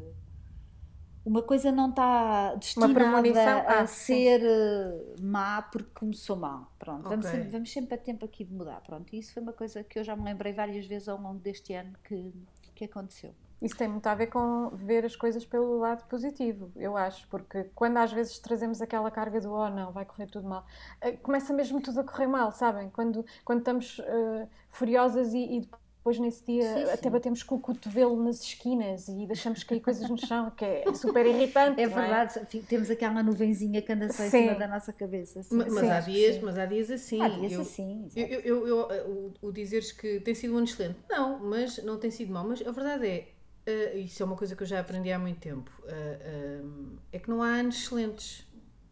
Uma 1.27 1.43
coisa 1.43 1.73
não 1.73 1.91
está 1.91 2.55
destinada 2.55 2.95
premonição? 2.95 3.59
a 3.67 3.81
Ah, 3.81 3.87
sim. 3.87 4.15
ser 4.15 4.43
eh, 4.45 5.17
má 5.21 5.61
porque 5.63 5.91
começou 5.93 6.37
mal. 6.37 6.73
Pronto, 6.79 7.09
vamos, 7.09 7.27
Ok. 7.27 7.31
sempre, 7.31 7.51
vamos 7.51 7.73
sempre 7.73 7.95
a 7.95 7.99
tempo 7.99 8.25
aqui 8.25 8.45
de 8.45 8.55
mudar. 8.55 8.81
Pronto, 8.83 9.13
e 9.15 9.19
isso 9.19 9.35
foi 9.35 9.43
uma 9.43 9.53
coisa 9.53 9.83
que 9.83 9.99
eu 9.99 10.05
já 10.05 10.15
me 10.17 10.23
lembrei 10.25 10.53
várias 10.53 10.87
vezes 10.87 11.09
ao 11.09 11.21
longo 11.21 11.41
deste 11.41 11.75
ano 11.75 11.95
que, 12.05 12.33
que 12.77 12.85
aconteceu. 12.85 13.35
Isso 13.61 13.77
tem 13.77 13.89
muito 13.89 14.07
a 14.07 14.15
ver 14.15 14.27
com 14.29 14.69
ver 14.75 15.05
as 15.07 15.17
coisas 15.17 15.45
pelo 15.47 15.79
lado 15.79 16.07
positivo, 16.09 16.71
eu 16.77 16.95
acho, 16.97 17.27
porque 17.29 17.65
quando 17.75 17.97
às 17.97 18.13
vezes 18.13 18.39
trazemos 18.39 18.83
aquela 18.83 19.11
carga 19.11 19.41
do 19.41 19.51
oh 19.51 19.71
não, 19.71 19.93
vai 19.93 20.05
correr 20.05 20.27
tudo 20.27 20.47
mal, 20.47 20.65
eh, 21.01 21.13
começa 21.13 21.55
mesmo 21.55 21.81
tudo 21.81 22.01
a 22.01 22.05
correr 22.05 22.27
mal, 22.27 22.53
sabem? 22.53 22.91
Quando, 22.91 23.25
quando 23.45 23.61
estamos 23.61 23.99
eh, 24.05 24.47
furiosas 24.71 25.33
e, 25.33 25.39
e 25.61 25.71
depois 26.07 26.21
nesse 26.21 26.45
dia 26.45 26.63
Sim, 26.73 26.85
até 26.85 26.97
sim. 27.03 27.11
batemos 27.11 27.43
com 27.43 27.57
o 27.57 27.61
cotovelo 27.61 28.23
nas 28.23 28.41
esquinas 28.41 29.09
e 29.09 29.27
deixamos 29.27 29.65
cair 29.65 29.81
coisas 29.81 30.09
no 30.09 30.17
chão, 30.17 30.53
que 30.53 30.65
é 30.65 30.95
super 30.95 31.27
irritante. 31.27 31.81
É 31.81 31.87
não 31.89 31.95
verdade, 31.97 32.47
fi- 32.47 32.61
temos 32.61 32.89
aquela 32.89 33.25
nuvenzinha 33.25 33.83
que 33.83 33.93
anda 33.93 34.09
só 34.13 34.23
em 34.23 34.31
cima 34.31 34.55
da 34.55 34.69
nossa 34.69 34.93
cabeça. 34.93 35.41
Mas, 35.51 35.73
sim, 35.73 35.91
há 35.91 35.99
dias, 35.99 36.39
mas 36.41 36.57
há 36.59 36.65
dias 36.65 36.93
assim. 36.93 37.21
Há 37.21 37.29
dias 37.29 37.53
eu, 37.53 37.61
assim, 37.61 38.09
eu, 38.15 38.27
eu, 38.29 38.67
eu- 38.69 38.91
eu- 38.93 39.07
o, 39.43 39.49
o 39.49 39.53
dizeres 39.53 39.91
que 39.91 40.21
tem 40.21 40.33
sido 40.33 40.55
um 40.55 40.59
ano 40.59 40.67
excelente. 40.67 40.97
Não, 41.11 41.41
mas 41.41 41.83
não 41.83 41.99
tem 41.99 42.11
sido 42.13 42.33
mau. 42.33 42.47
Mas 42.47 42.65
a 42.65 42.71
verdade 42.71 43.05
é, 43.09 43.29
eh, 43.67 43.99
isso 43.99 44.23
é 44.23 44.27
uma 44.27 44.37
coisa 44.37 44.55
que 44.55 44.63
eu 44.63 44.67
já 44.67 44.79
aprendi 44.79 45.11
há 45.11 45.19
muito 45.19 45.41
tempo, 45.41 45.73
eh, 45.89 46.19
eh, 46.21 46.61
é 47.15 47.19
que 47.19 47.29
não 47.29 47.43
há 47.43 47.49
anos 47.49 47.79
excelentes. 47.83 48.46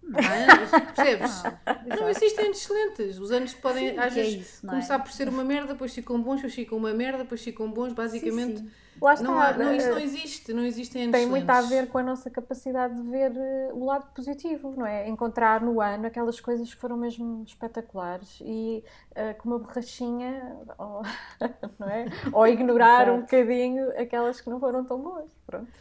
Não 0.06 0.30
anos, 0.30 0.74
percebes? 0.94 1.42
Não, 1.86 1.96
Não 1.96 2.08
existem 2.08 2.46
anos 2.46 2.58
excelentes. 2.60 3.18
Os 3.18 3.30
anos 3.30 3.54
podem, 3.54 3.92
Sim, 3.92 3.98
às 3.98 4.16
é 4.16 4.22
vezes, 4.22 4.34
isso, 4.34 4.66
não 4.66 4.74
é? 4.76 4.76
começar 4.76 4.98
por 4.98 5.12
ser 5.12 5.28
uma 5.28 5.44
merda, 5.44 5.72
depois 5.72 5.94
ficam 5.94 6.20
bons, 6.22 6.36
depois 6.36 6.54
ficam 6.54 6.78
uma 6.78 6.92
merda, 6.94 7.18
depois 7.24 7.42
ficam 7.42 7.70
bons. 7.70 7.92
Basicamente, 7.92 8.60
Sim, 8.60 8.66
sim. 8.68 8.70
Lá 9.00 9.14
está, 9.14 9.24
Não 9.24 9.40
há, 9.40 9.52
não, 9.52 9.74
isso 9.74 9.88
eh, 9.88 9.90
não 9.90 9.98
existe. 9.98 10.52
Não 10.52 10.64
existem 10.64 11.04
anos 11.04 11.12
tem 11.12 11.26
muito 11.26 11.50
a 11.50 11.62
excelentes. 11.62 11.68
ver 11.68 11.88
com 11.88 11.98
a 11.98 12.02
nossa 12.02 12.30
capacidade 12.30 12.94
de 12.94 13.02
ver 13.10 13.32
eh, 13.36 13.70
o 13.72 13.84
lado 13.84 14.06
positivo, 14.14 14.74
não 14.76 14.86
é? 14.86 15.08
Encontrar 15.08 15.60
no 15.60 15.80
ano 15.80 16.06
aquelas 16.06 16.40
coisas 16.40 16.72
que 16.72 16.80
foram 16.80 16.96
mesmo 16.96 17.42
espetaculares 17.44 18.38
e 18.42 18.84
eh, 19.14 19.34
com 19.34 19.48
uma 19.50 19.58
borrachinha, 19.58 20.56
ou, 20.78 21.02
não 21.78 21.88
é? 21.88 22.06
Ou 22.32 22.46
ignorar 22.46 23.10
um 23.10 23.20
bocadinho 23.22 23.90
aquelas 24.00 24.40
que 24.40 24.48
não 24.50 24.60
foram 24.60 24.84
tão 24.84 25.00
boas. 25.00 25.30
Pronto. 25.46 25.72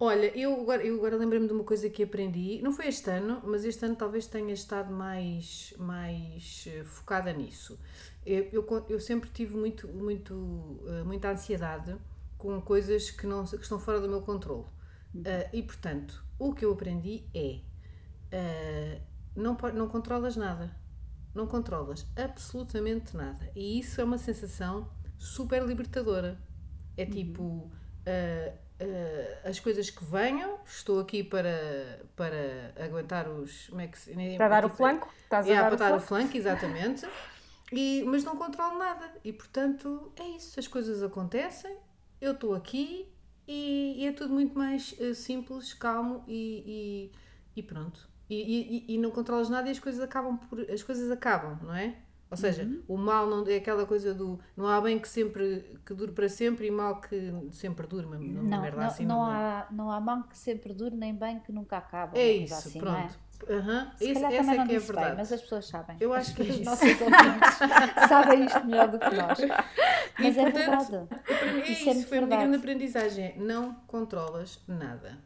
Olha, 0.00 0.26
eu 0.38 0.60
agora, 0.60 0.84
eu 0.84 0.94
agora 0.96 1.16
lembrei-me 1.16 1.48
de 1.48 1.52
uma 1.52 1.64
coisa 1.64 1.90
que 1.90 2.04
aprendi, 2.04 2.60
não 2.62 2.72
foi 2.72 2.86
este 2.86 3.10
ano, 3.10 3.42
mas 3.44 3.64
este 3.64 3.84
ano 3.84 3.96
talvez 3.96 4.26
tenha 4.28 4.52
estado 4.52 4.92
mais, 4.94 5.74
mais 5.76 6.64
eh, 6.68 6.84
focada 6.84 7.32
nisso. 7.32 7.76
Eu, 8.24 8.44
eu, 8.52 8.86
eu 8.88 9.00
sempre 9.00 9.28
tive 9.30 9.56
muito, 9.56 9.88
muito, 9.88 10.80
eh, 10.86 11.02
muita 11.02 11.30
ansiedade 11.32 11.96
com 12.36 12.60
coisas 12.60 13.10
que, 13.10 13.26
não, 13.26 13.44
que 13.44 13.56
estão 13.56 13.80
fora 13.80 14.00
do 14.00 14.08
meu 14.08 14.22
controle. 14.22 14.66
Eh, 15.24 15.50
e 15.52 15.62
portanto, 15.64 16.24
o 16.38 16.54
que 16.54 16.64
eu 16.64 16.72
aprendi 16.72 17.24
é 17.34 17.60
eh, 18.30 19.00
não, 19.34 19.56
não 19.74 19.88
controlas 19.88 20.36
nada. 20.36 20.76
Não 21.34 21.46
controlas 21.48 22.06
absolutamente 22.16 23.16
nada. 23.16 23.50
E 23.54 23.78
isso 23.80 24.00
é 24.00 24.04
uma 24.04 24.18
sensação 24.18 24.88
super 25.18 25.64
libertadora. 25.64 26.38
É 26.96 27.04
tipo, 27.06 27.70
ah, 28.06 28.52
ah, 28.80 29.48
as 29.48 29.58
coisas 29.60 29.90
que 29.90 30.04
venham, 30.04 30.58
estou 30.66 31.00
aqui 31.00 31.22
para, 31.24 32.04
para 32.16 32.74
aguentar 32.84 33.28
os. 33.28 33.68
Como 33.68 33.80
é 33.80 33.86
que 33.88 33.98
se, 33.98 34.14
nem- 34.14 34.36
Para 34.38 34.48
dar 34.48 34.64
o 34.64 34.68
flanco, 34.70 35.12
estás 35.22 35.46
Yeah, 35.46 35.66
a 35.66 35.70
dar 35.70 35.76
para 35.76 35.88
dar 35.90 35.94
o 35.94 35.98
o 35.98 36.00
flanco. 36.00 36.36
exatamente. 36.36 37.06
E, 37.72 38.02
mas 38.06 38.24
não 38.24 38.36
controlo 38.36 38.78
nada. 38.78 39.12
E 39.24 39.32
portanto, 39.32 40.12
é 40.16 40.24
isso. 40.36 40.58
As 40.58 40.66
coisas 40.66 41.02
acontecem, 41.02 41.76
eu 42.20 42.32
estou 42.32 42.54
aqui 42.54 43.12
e, 43.46 43.94
e 44.02 44.06
é 44.06 44.12
tudo 44.12 44.32
muito 44.32 44.56
mais 44.58 44.94
eh, 44.98 45.12
simples, 45.14 45.74
calmo 45.74 46.24
e, 46.26 47.10
e, 47.54 47.60
e 47.60 47.62
pronto. 47.62 48.08
E- 48.30 48.84
e 48.94 48.98
não 48.98 49.10
controlas 49.10 49.48
nada 49.48 49.68
e 49.68 49.72
as 49.72 49.78
coisas 49.78 50.00
acabam 50.02 50.36
por. 50.36 50.60
As 50.70 50.82
coisas 50.82 51.10
acabam, 51.10 51.58
não 51.62 51.74
é? 51.74 51.96
Ou 52.30 52.36
seja, 52.36 52.64
Uhum. 52.64 52.82
o 52.88 52.96
mal 52.98 53.26
não 53.26 53.46
é 53.46 53.56
aquela 53.56 53.86
coisa 53.86 54.12
do 54.12 54.38
não 54.54 54.66
há 54.68 54.78
bem 54.80 54.98
que 54.98 55.08
sempre 55.08 55.78
que 55.86 55.94
dure 55.94 56.12
para 56.12 56.28
sempre 56.28 56.66
e 56.66 56.70
mal 56.70 57.00
que 57.00 57.32
sempre 57.52 57.86
dure, 57.86 58.04
uma, 58.04 58.16
uma 58.16 58.42
Não, 58.42 58.60
merda 58.60 58.76
não, 58.80 58.86
assim. 58.86 59.06
não, 59.06 59.26
é? 59.30 59.34
há, 59.34 59.66
não 59.70 59.90
há 59.90 59.98
mão 59.98 60.22
que 60.24 60.36
sempre 60.36 60.74
dure, 60.74 60.94
nem 60.94 61.14
bem 61.14 61.40
que 61.40 61.50
nunca 61.50 61.78
acaba. 61.78 62.18
É 62.18 62.22
uma 62.34 62.44
isso, 62.44 62.54
assim, 62.54 62.80
não 62.82 62.94
é? 62.94 63.00
pronto. 63.06 63.28
Aham, 63.50 63.92
Se 63.96 64.04
isso- 64.04 64.14
calhar 64.14 64.32
essa 64.32 64.40
também 64.42 64.54
é 64.54 64.58
não 64.58 64.66
que 64.66 64.74
é 64.74 64.78
verdade. 64.80 65.06
bem, 65.06 65.16
mas 65.16 65.32
as 65.32 65.40
pessoas 65.40 65.68
sabem. 65.68 65.96
Eu 66.00 66.12
acho 66.12 66.34
que 66.34 66.42
é 66.42 66.44
Os 66.50 66.60
nossos 66.60 67.00
ouvintes 67.00 67.58
sabem 68.08 68.44
isto 68.44 68.64
melhor 68.66 68.88
do 68.88 68.98
que 68.98 69.14
nós. 69.14 69.38
Mas 70.18 70.36
é 70.36 70.42
portanto, 70.50 70.90
verdade. 70.90 71.06
Para 71.24 71.52
mim, 71.52 71.60
é 71.60 71.70
Isso 71.70 71.88
é 71.88 71.92
isso, 71.92 72.08
foi 72.08 72.18
a 72.18 72.20
minha 72.20 72.28
verdade. 72.36 72.42
grande 72.42 72.56
aprendizagem. 72.56 73.24
é 73.24 73.36
Não 73.38 73.74
controlas 73.86 74.60
nada. 74.66 75.18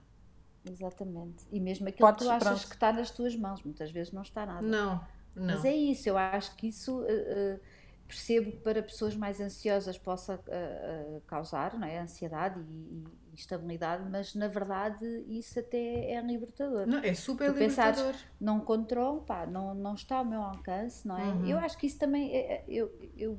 Exatamente. 0.70 1.44
E 1.50 1.58
mesmo 1.58 1.88
aquilo 1.88 2.06
Podes, 2.06 2.20
que 2.22 2.28
tu 2.28 2.30
achas 2.30 2.48
pronto. 2.48 2.68
que 2.68 2.74
está 2.74 2.92
nas 2.92 3.10
tuas 3.10 3.34
mãos, 3.34 3.62
muitas 3.64 3.90
vezes 3.90 4.12
não 4.12 4.22
está 4.22 4.46
nada. 4.46 4.62
Não, 4.64 5.00
não. 5.34 5.46
Mas 5.54 5.64
é 5.64 5.74
isso, 5.74 6.08
eu 6.08 6.16
acho 6.18 6.54
que 6.56 6.68
isso 6.68 7.04
eh, 7.08 7.58
percebo 8.06 8.50
que 8.52 8.58
para 8.58 8.82
pessoas 8.82 9.16
mais 9.16 9.40
ansiosas 9.40 9.96
possa 9.98 10.38
eh, 10.48 11.20
causar 11.26 11.78
não 11.78 11.86
é? 11.86 11.98
ansiedade 11.98 12.60
e, 12.68 12.74
e 12.74 13.04
instabilidade, 13.34 14.04
mas 14.10 14.34
na 14.34 14.48
verdade 14.48 15.04
isso 15.28 15.58
até 15.58 16.10
é 16.12 16.20
libertador. 16.20 16.86
Não, 16.86 16.98
é 16.98 17.14
super 17.14 17.50
Tu 17.52 17.58
pensares- 17.58 17.98
libertador. 17.98 18.28
Não 18.40 18.60
controlo, 18.60 19.22
pá, 19.22 19.46
não, 19.46 19.74
não 19.74 19.94
está 19.94 20.16
ao 20.16 20.24
meu 20.24 20.42
alcance, 20.42 21.06
não 21.08 21.16
é? 21.18 21.24
Uhum. 21.24 21.46
Eu 21.46 21.58
acho 21.58 21.78
que 21.78 21.86
isso 21.86 21.98
também, 21.98 22.34
é- 22.36 22.64
eu, 22.68 22.92
eu 23.16 23.38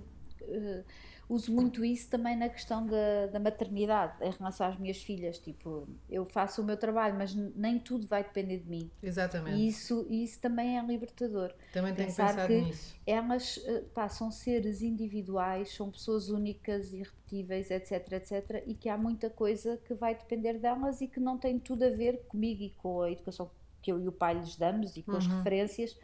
uso 1.29 1.51
muito 1.53 1.83
isso 1.85 2.09
também 2.09 2.35
na 2.35 2.49
questão 2.49 2.85
da, 2.85 3.27
da 3.31 3.39
maternidade, 3.39 4.13
em 4.23 4.31
relação 4.31 4.67
às 4.67 4.77
minhas 4.77 4.97
filhas, 5.01 5.37
tipo, 5.39 5.87
eu 6.09 6.25
faço 6.25 6.61
o 6.61 6.65
meu 6.65 6.77
trabalho, 6.77 7.15
mas 7.17 7.33
nem 7.33 7.79
tudo 7.79 8.05
vai 8.07 8.23
depender 8.23 8.57
de 8.59 8.69
mim. 8.69 8.91
Exatamente. 9.01 9.57
E 9.57 9.67
isso, 9.67 10.05
isso 10.09 10.39
também 10.39 10.77
é 10.77 10.83
libertador 10.85 11.53
Também 11.71 11.93
tenho 11.93 12.07
pensar 12.07 12.27
pensado 12.29 12.47
que- 12.47 12.61
nisso. 12.61 12.95
elas 13.07 13.59
eh, 13.65 13.83
pá, 13.93 14.07
são 14.09 14.29
seres 14.31 14.81
individuais, 14.81 15.73
são 15.73 15.89
pessoas 15.89 16.29
únicas, 16.29 16.93
irrepetíveis, 16.93 17.71
etc, 17.71 18.11
etc, 18.13 18.63
e 18.67 18.73
que 18.75 18.89
há 18.89 18.97
muita 18.97 19.29
coisa 19.29 19.77
que 19.85 19.93
vai 19.93 20.15
depender 20.15 20.59
delas 20.59 21.01
e 21.01 21.07
que 21.07 21.19
não 21.19 21.37
tem 21.37 21.57
tudo 21.59 21.83
a 21.85 21.89
ver 21.89 22.25
comigo 22.27 22.61
e 22.63 22.69
com 22.71 23.01
a 23.01 23.11
educação 23.11 23.49
que 23.81 23.91
eu 23.91 23.99
e 23.99 24.07
o 24.07 24.11
pai 24.11 24.35
lhes 24.35 24.55
damos 24.55 24.95
e 24.95 25.03
com 25.03 25.15
as 25.17 25.25
Uhum. 25.25 25.37
referências, 25.37 25.97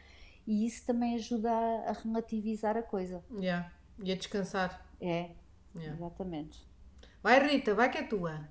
e 0.48 0.66
isso 0.66 0.86
também 0.86 1.16
ajuda 1.16 1.50
a, 1.52 1.90
a 1.90 1.94
relativizar 1.94 2.76
a 2.76 2.82
coisa. 2.82 3.24
Yeah. 3.40 3.72
E 4.04 4.12
a 4.12 4.16
descansar. 4.16 4.89
É, 5.02 5.32
Yeah. 5.76 5.94
exatamente. 5.96 6.68
Vai, 7.22 7.40
Rita, 7.40 7.74
vai 7.76 7.90
que 7.90 7.98
é 8.00 8.04
tua. 8.04 8.48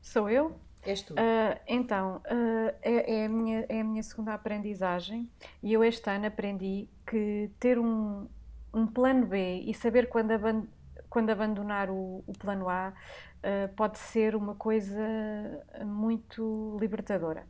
Sou 0.00 0.28
eu? 0.30 0.58
És 0.84 1.02
tu. 1.02 1.14
Ah, 1.16 1.58
então, 1.66 2.22
ah, 2.24 2.74
é, 2.82 3.20
é 3.22 3.26
a 3.26 3.28
minha, 3.28 3.66
é 3.68 3.80
a 3.80 3.84
minha 3.84 4.02
segunda 4.02 4.32
aprendizagem 4.34 5.28
e 5.62 5.72
eu 5.72 5.82
este 5.84 6.08
ano 6.10 6.26
aprendi 6.26 6.88
que 7.06 7.50
ter 7.58 7.78
um, 7.78 8.28
um 8.72 8.86
plano 8.86 9.26
B 9.26 9.60
e 9.66 9.74
saber 9.74 10.08
quando, 10.08 10.30
aban- 10.32 10.66
quando 11.10 11.30
abandonar 11.30 11.90
o, 11.90 12.22
o 12.26 12.32
plano 12.38 12.68
A 12.68 12.92
ah, 13.42 13.68
pode 13.76 13.98
ser 13.98 14.34
uma 14.36 14.54
coisa 14.54 15.02
muito 15.84 16.76
libertadora. 16.80 17.46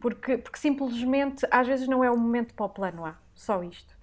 Porque, 0.00 0.38
porque 0.38 0.58
simplesmente 0.58 1.46
às 1.50 1.66
vezes 1.66 1.88
não 1.88 2.04
é 2.04 2.10
o 2.10 2.16
momento 2.16 2.54
para 2.54 2.66
o 2.66 2.68
plano 2.68 3.04
A, 3.04 3.16
só 3.34 3.62
isto. 3.64 3.95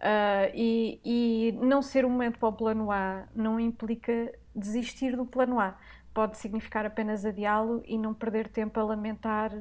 Ah, 0.00 0.50
e, 0.54 1.00
e 1.04 1.52
não 1.60 1.82
ser 1.82 2.04
o 2.04 2.10
momento 2.10 2.38
para 2.38 2.48
o 2.48 2.52
plano 2.52 2.90
A 2.90 3.24
não 3.34 3.60
implica 3.60 4.32
desistir 4.54 5.16
do 5.16 5.26
plano 5.26 5.60
A. 5.60 5.76
Pode 6.14 6.38
significar 6.38 6.86
apenas 6.86 7.24
adiá-lo 7.24 7.82
e 7.86 7.98
não 7.98 8.14
perder 8.14 8.48
tempo 8.48 8.80
a 8.80 8.82
lamentar 8.82 9.52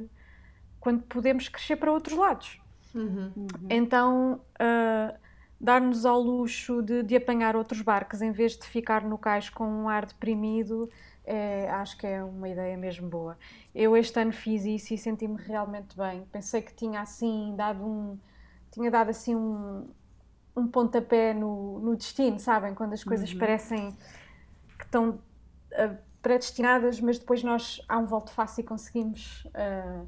quando 0.79 1.03
podemos 1.03 1.50
crescer 1.50 1.75
para 1.75 1.91
outros 1.91 2.17
lados. 2.17 2.60
Uhum. 2.96 3.31
Então, 3.69 4.41
ah, 4.58 5.13
dar-nos 5.60 6.05
ao 6.05 6.22
luxo 6.22 6.81
de, 6.81 7.03
de 7.03 7.15
apanhar 7.15 7.55
outros 7.55 7.81
barcos 7.81 8.22
em 8.22 8.31
vez 8.31 8.58
de 8.58 8.65
ficar 8.65 9.03
no 9.03 9.17
cais 9.17 9.50
com 9.50 9.65
um 9.65 9.89
ar 9.89 10.05
deprimido, 10.05 10.89
é, 11.25 11.69
acho 11.69 11.98
que 11.98 12.08
é 12.08 12.24
uma 12.24 12.48
ideia 12.48 12.77
mesmo 12.77 13.10
boa. 13.10 13.38
Eu 13.75 13.96
este 13.98 14.19
ano 14.19 14.31
fiz 14.31 14.65
isso 14.65 14.93
e 14.93 14.98
senti-me 14.98 15.38
realmente 15.38 15.96
bem. 15.98 16.25
Pensei 16.31 16.62
que 16.62 16.74
tinha 16.74 17.01
assim 17.01 17.53
dado 17.58 17.86
um, 17.86 18.17
tinha 18.72 18.89
dado 18.89 19.10
assim 19.10 19.36
um, 19.36 19.89
um 20.59 20.67
pontapé 20.67 21.33
no, 21.33 21.79
no 21.79 21.95
destino, 21.95 22.39
sabem? 22.39 22.73
Quando 22.75 22.93
as 22.93 23.03
coisas 23.03 23.33
parecem 23.33 23.95
que 24.77 24.85
estão 24.85 25.19
ah, 25.73 25.95
predestinadas, 26.21 26.99
mas 26.99 27.17
depois 27.17 27.43
nós 27.43 27.81
há 27.87 27.97
um 27.97 28.05
volto 28.05 28.31
fácil 28.31 28.61
e 28.61 28.63
conseguimos 28.65 29.47
ah, 29.53 30.03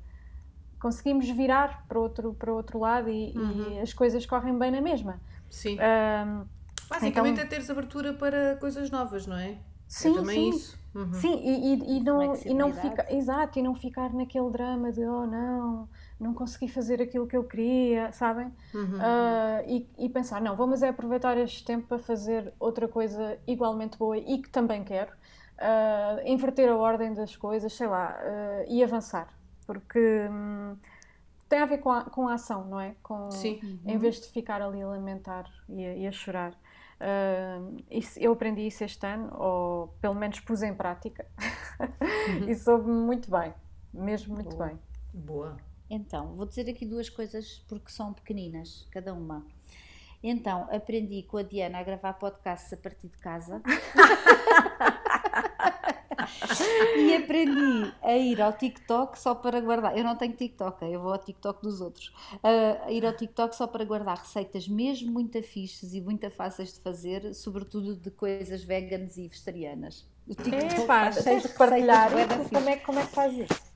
conseguimos 0.79 1.29
virar 1.29 1.85
para 1.87 1.99
outro, 1.99 2.33
para 2.33 2.51
outro 2.51 2.79
lado 2.79 3.07
e, 3.09 3.33
e 3.35 3.79
as 3.79 3.93
coisas 3.93 4.25
correm 4.25 4.57
bem 4.57 4.71
na 4.71 4.81
mesma. 4.81 5.21
Sim. 5.49 5.77
Ahm, 5.79 6.45
Basicamente 6.89 7.33
então- 7.33 7.45
é 7.45 7.47
teres 7.47 7.69
abertura 7.69 8.13
para 8.13 8.55
coisas 8.57 8.89
novas, 8.89 9.25
não 9.27 9.37
é? 9.37 9.57
sim, 9.87 10.11
é 10.11 10.15
também 10.15 10.51
sim. 10.51 10.57
isso. 10.57 10.79
Uhum. 10.95 11.13
Sim, 11.13 11.39
e, 11.43 11.73
e- 11.75 11.97
e 11.97 12.03
não, 12.03 12.35
e 12.35 12.53
não 12.53 12.73
fica, 12.73 13.05
exato, 13.13 13.59
e 13.59 13.61
não 13.61 13.75
ficar 13.75 14.11
naquele 14.13 14.49
drama 14.49 14.91
de 14.91 15.05
oh 15.05 15.25
não, 15.25 15.87
não 16.21 16.33
consegui 16.33 16.67
fazer 16.71 17.01
aquilo 17.01 17.27
que 17.27 17.35
eu 17.37 17.43
queria, 17.43 18.11
sabem? 18.13 18.51
Uhum. 18.73 18.99
Ah, 18.99 19.63
e, 19.67 19.89
e 19.97 20.09
pensar, 20.09 20.41
não, 20.41 20.55
vamos 20.55 20.83
é 20.83 20.89
aproveitar 20.89 21.37
este 21.37 21.65
tempo 21.65 21.87
para 21.87 21.99
fazer 21.99 22.53
outra 22.59 22.87
coisa 22.87 23.39
igualmente 23.47 23.97
boa 23.97 24.17
e 24.17 24.41
que 24.41 24.49
também 24.49 24.83
quero, 24.83 25.11
Ah, 25.57 26.17
inverter 26.25 26.69
a 26.69 26.75
ordem 26.75 27.13
das 27.13 27.35
coisas, 27.35 27.73
sei 27.73 27.87
lá, 27.87 28.17
ah, 28.19 28.65
e 28.67 28.83
avançar, 28.83 29.27
porque 29.67 29.99
hum, 30.29 30.75
tem 31.49 31.59
a 31.59 31.65
ver 31.65 31.79
com 31.79 31.91
a, 31.91 32.03
com 32.05 32.27
a 32.27 32.33
ação, 32.35 32.65
não 32.65 32.79
é? 32.79 32.95
Com, 33.03 33.29
Sim. 33.29 33.59
Em 33.85 33.97
vez 33.97 34.19
de 34.21 34.27
ficar 34.29 34.61
ali 34.61 34.81
a 34.81 34.87
lamentar 34.87 35.45
e 35.69 35.85
a, 35.85 35.95
e 35.95 36.07
a 36.07 36.11
chorar. 36.11 36.53
Ah, 36.99 37.59
isso- 37.89 38.19
eu 38.19 38.31
aprendi 38.33 38.65
isso 38.67 38.83
este 38.83 39.05
ano, 39.05 39.29
ou 39.37 39.87
pelo 40.01 40.15
menos 40.15 40.39
pus 40.39 40.61
em 40.63 40.73
prática, 40.73 41.25
e 42.47 42.55
soube 42.55 42.89
muito 42.89 43.29
bem, 43.31 43.53
mesmo 43.93 44.33
muito 44.35 44.55
Boa. 44.55 44.67
bem. 44.67 44.79
Boa. 45.13 45.70
Então, 45.93 46.37
vou 46.37 46.45
dizer 46.45 46.69
aqui 46.69 46.85
duas 46.85 47.09
coisas 47.09 47.61
porque 47.67 47.91
são 47.91 48.13
pequeninas, 48.13 48.87
cada 48.91 49.13
uma. 49.13 49.45
Então, 50.23 50.65
aprendi 50.71 51.21
com 51.23 51.35
a 51.35 51.43
Diana 51.43 51.79
a 51.79 51.83
gravar 51.83 52.13
podcasts 52.13 52.71
a 52.71 52.77
partir 52.77 53.09
de 53.09 53.17
casa. 53.17 53.61
e 56.97 57.13
aprendi 57.13 57.93
a 58.01 58.15
ir 58.15 58.41
ao 58.41 58.53
TikTok 58.53 59.19
só 59.19 59.35
para 59.35 59.59
guardar. 59.59 59.97
Eu 59.97 60.05
não 60.05 60.15
tenho 60.15 60.33
TikTok, 60.33 60.85
eu 60.85 61.01
vou 61.01 61.11
ao 61.11 61.17
TikTok 61.17 61.61
dos 61.61 61.81
outros. 61.81 62.13
Ah, 62.41 62.85
a 62.85 62.91
ir 62.93 63.05
ao 63.05 63.11
TikTok 63.11 63.53
só 63.53 63.67
para 63.67 63.83
guardar 63.83 64.17
receitas 64.17 64.69
mesmo 64.69 65.11
muito 65.11 65.43
fixes 65.43 65.93
e 65.93 65.99
muito 65.99 66.31
fáceis 66.31 66.71
de 66.71 66.79
fazer, 66.79 67.33
sobretudo 67.33 67.97
de 67.97 68.11
coisas 68.11 68.63
veganas 68.63 69.17
e 69.17 69.27
vegetarianas. 69.27 70.07
O 70.25 70.35
TikTok 70.35 70.83
Epá, 70.83 71.09
está 71.09 71.21
cheio 71.21 71.41
de 71.41 71.49
partilhar 71.49 72.11
como 72.49 72.69
é, 72.69 72.77
como 72.77 72.99
é 72.99 73.05
que 73.05 73.11
faz 73.11 73.37
isso? 73.37 73.70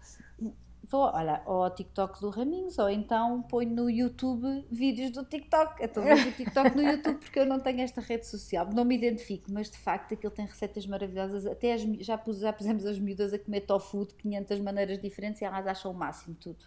Vou, 0.88 1.02
olha, 1.02 1.42
ou 1.46 1.64
ao 1.64 1.70
TikTok 1.74 2.22
do 2.22 2.30
Raminhos, 2.30 2.78
ou 2.78 2.88
então 2.90 3.42
ponho 3.44 3.72
no 3.72 3.90
YouTube 3.90 4.66
vídeos 4.72 5.10
do 5.10 5.24
TikTok. 5.24 5.84
Então 5.84 6.04
vejo 6.04 6.30
o 6.30 6.32
TikTok 6.32 6.76
no 6.76 6.84
YouTube 6.84 7.18
porque 7.18 7.40
eu 7.40 7.46
não 7.46 7.60
tenho 7.60 7.82
esta 7.82 8.02
rede 8.02 8.28
social, 8.28 8.70
não 8.72 8.86
me 8.86 8.96
identifico, 8.96 9.52
mas 9.52 9.70
de 9.70 9.78
facto 9.78 10.14
aquilo 10.14 10.32
tem 10.32 10.46
receitas 10.46 10.86
maravilhosas. 10.86 11.46
Até 11.48 11.74
as 11.74 11.82
já, 11.82 12.18
pus, 12.18 12.40
já 12.40 12.54
pusemos 12.54 12.86
as 12.86 13.00
miúdas 13.00 13.34
a 13.34 13.40
comer 13.40 13.62
tofu 13.62 14.06
de 14.06 14.14
500 14.14 14.60
maneiras 14.60 15.00
diferentes 15.00 15.42
e 15.42 15.46
elas 15.46 15.66
acham 15.66 15.92
o 15.92 15.94
máximo 15.94 16.36
tudo. 16.36 16.64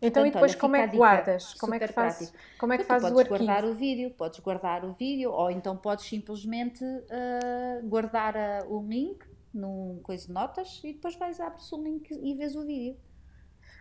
Então, 0.00 0.26
e 0.26 0.30
Portanto, 0.30 0.32
depois 0.34 0.52
olha, 0.52 0.60
como 0.60 0.76
é 0.76 0.88
que 0.88 0.96
guardas? 0.96 1.54
Como 1.54 1.74
é 1.74 1.78
que 1.78 1.88
fazes, 1.88 2.34
como 2.58 2.72
é 2.72 2.76
que 2.76 2.84
Então, 2.84 3.00
fazes 3.00 3.10
o 3.10 3.14
podes 3.14 3.32
arquivo? 3.32 3.46
guardar 3.46 3.70
o 3.70 3.74
vídeo, 3.74 4.10
podes 4.10 4.40
guardar 4.40 4.84
o 4.84 4.92
vídeo, 4.92 5.32
ou 5.32 5.50
então 5.50 5.76
podes 5.76 6.04
simplesmente 6.06 6.84
ah, 6.84 7.80
guardar 7.84 8.36
ah, 8.36 8.64
o 8.68 8.82
link 8.86 9.24
num 9.54 10.00
coisa 10.02 10.26
de 10.26 10.32
notas 10.32 10.80
e 10.82 10.92
depois 10.92 11.14
vais 11.16 11.38
abres 11.40 11.70
o 11.72 11.82
link 11.82 12.10
e 12.10 12.34
vês 12.34 12.56
o 12.56 12.64
vídeo. 12.64 12.96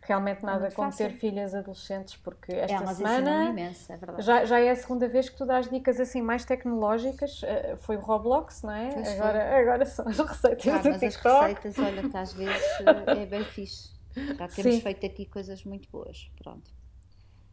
Realmente 0.04 0.44
nada 0.44 0.62
muito 0.62 0.76
como 0.76 0.92
fácil. 0.92 1.08
ter 1.10 1.14
filhas 1.14 1.54
adolescentes, 1.54 2.16
porque 2.18 2.52
esta 2.54 2.76
Elas 2.76 3.00
ensinam 3.00 3.16
semana 3.18 3.50
imenso, 3.52 3.92
é 3.94 3.98
verdade. 3.98 4.22
já, 4.24 4.46
já 4.46 4.60
é 4.60 4.72
a 4.72 4.76
segunda 4.76 5.08
vez 5.08 5.30
que 5.30 5.38
tu 5.38 5.46
dás 5.46 5.70
dicas 5.70 6.00
assim 6.00 6.22
mais 6.24 6.44
tecnológicas. 6.44 7.42
Eh, 7.44 7.76
Foi 7.82 7.98
o 7.98 8.00
Roblox, 8.00 8.64
não 8.64 8.74
é? 8.74 8.92
Pois 8.94 9.08
foi. 9.08 9.14
Agora, 9.20 9.60
agora 9.60 9.86
são 9.86 10.08
as 10.08 10.18
receitas 10.18 10.68
Ah, 10.68 10.78
do 10.80 10.90
mas 10.90 11.04
as 11.04 11.14
TikTok. 11.14 11.54
receitas, 11.54 11.78
olha, 11.80 12.10
que 12.10 12.18
às 12.18 12.34
vezes 12.34 12.62
eh, 12.82 13.22
é 13.22 13.26
bem 13.28 13.44
fixe. 13.44 13.92
Já 14.16 14.48
temos 14.48 14.74
Sim. 14.76 14.82
feito 14.82 15.06
aqui 15.06 15.26
coisas 15.28 15.64
muito 15.64 15.88
boas. 15.92 16.30
Pronto. 16.42 16.72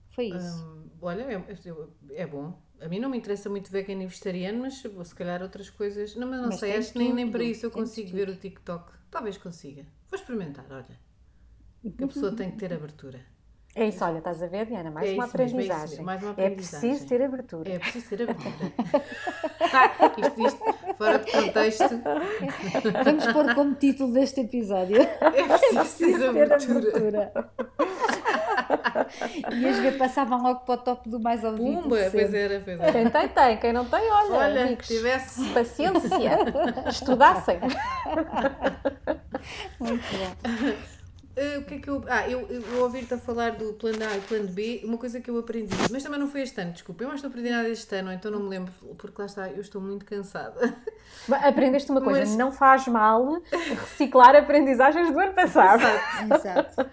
Foi 0.09 0.25
isso. 0.25 0.65
Hum, 0.67 0.89
olha, 1.03 1.23
é, 1.25 1.45
é 2.23 2.27
bom. 2.27 2.59
A 2.81 2.89
mim 2.89 2.99
não 2.99 3.11
me 3.11 3.19
interessa 3.19 3.49
muito 3.51 3.71
vegan 3.71 4.03
e 4.03 4.07
vegetariano, 4.07 4.61
mas 4.61 4.79
se 4.79 5.15
calhar 5.15 5.43
outras 5.43 5.69
coisas. 5.71 6.17
Não, 6.17 6.27
mas 6.27 6.41
não 6.41 6.49
Mas 6.49 6.61
sei, 6.61 6.77
acho 6.77 6.93
que 6.93 6.99
nem, 6.99 7.13
nem 7.13 7.31
para 7.31 7.43
isso 7.45 7.67
eu 7.67 7.71
consigo 7.71 8.09
tudo. 8.09 8.17
ver 8.17 8.29
o 8.31 8.37
TikTok. 8.37 8.91
Talvez 9.11 9.37
consiga. 9.37 9.83
Vou 10.11 10.19
experimentar, 10.19 10.65
olha. 10.71 11.08
Que 11.97 12.05
a 12.05 12.07
pessoa 12.09 12.33
tem 12.35 12.51
que 12.51 12.57
ter 12.59 12.73
abertura. 12.73 13.19
É 13.75 13.87
isso, 13.87 14.03
olha, 14.05 14.19
estás 14.19 14.43
a 14.43 14.47
ver, 14.49 14.67
Diana? 14.67 14.91
Mais 14.91 15.09
É 15.09 15.13
uma 15.15 15.23
mesmo, 15.27 15.41
é 15.41 15.45
isso 15.45 15.53
aprendizagem. 15.53 15.89
mesmo, 15.91 16.05
mais 16.05 16.23
uma 16.23 16.31
É 16.31 16.33
aprendizagem. 16.33 16.89
preciso 16.91 17.09
ter 17.09 17.23
abertura. 17.23 17.71
É 17.73 17.79
preciso 17.79 18.09
ter 18.09 18.23
abertura. 18.23 18.73
Ah, 19.73 20.11
isto, 20.19 20.41
isto, 20.47 20.95
fora 20.97 21.19
de 21.19 21.31
contexto, 21.31 22.01
Vamos 23.05 23.27
pôr 23.33 23.55
como 23.55 23.75
título 23.77 24.13
deste 24.13 24.41
episódio. 24.41 24.97
é 25.01 25.07
preciso 25.79 26.19
ter 26.19 26.19
Ter 26.19 26.29
abertura. 26.29 26.79
abertura. 26.97 27.51
Ias 29.61 29.79
ver, 29.79 29.97
passavam 29.97 30.43
logo 30.43 30.61
para 30.61 30.75
o 30.75 30.79
top 30.79 31.09
do 31.09 31.21
mais 31.21 31.45
ouvido. 31.45 31.83
Pumba, 31.83 31.97
pois 32.11 32.35
era, 32.35 32.61
pois 32.65 32.81
era. 32.81 32.93
Quem 32.93 33.09
tem, 33.11 33.29
tem. 33.29 33.57
Quem 33.59 33.73
não 33.73 33.85
tem, 33.85 34.01
olha, 34.11 34.33
Olha, 34.35 34.65
amigos, 34.65 34.89
tivesse. 34.89 35.45
paciência. 35.51 36.39
Estudassem. 36.89 37.61
Muito 39.79 40.03
bom. 40.17 40.98
Uh, 41.39 41.61
o 41.61 41.65
que 41.65 41.75
é 41.75 41.79
que 41.79 41.89
eu. 41.89 42.03
Ah, 42.09 42.29
eu, 42.29 42.41
eu, 42.49 42.83
ouvir-te 42.83 43.15
a 43.15 43.19
falar 43.19 43.53
do 43.53 43.73
plano 43.75 43.99
A 44.05 44.17
e 44.17 44.21
plano 44.23 44.49
B, 44.49 44.81
uma 44.83 44.99
coisa 44.99 45.21
que 45.21 45.31
eu 45.31 45.39
aprendi, 45.39 45.73
mas 45.89 46.03
também 46.03 46.19
não 46.19 46.27
foi 46.27 46.43
este 46.43 46.61
ano, 46.61 46.73
desculpa. 46.73 47.05
Eu 47.05 47.09
acho 47.11 47.19
que 47.19 47.23
não 47.23 47.31
aprendi 47.31 47.51
nada 47.51 47.69
este 47.69 47.95
ano, 47.95 48.13
então 48.13 48.29
não 48.29 48.41
me 48.41 48.49
lembro, 48.49 48.73
porque 48.97 49.23
lá 49.23 49.27
está, 49.27 49.49
eu 49.49 49.61
estou 49.61 49.81
muito 49.81 50.05
cansada. 50.05 50.77
Aprendeste 51.31 51.93
uma 51.93 52.01
coisa, 52.01 52.21
Mas- 52.21 52.37
não 52.37 52.51
faz 52.51 52.89
mal 52.89 53.41
reciclar 53.53 54.35
aprendizagens 54.35 55.13
do 55.13 55.19
ano 55.21 55.33
passado. 55.33 55.83
Exato. 56.35 56.91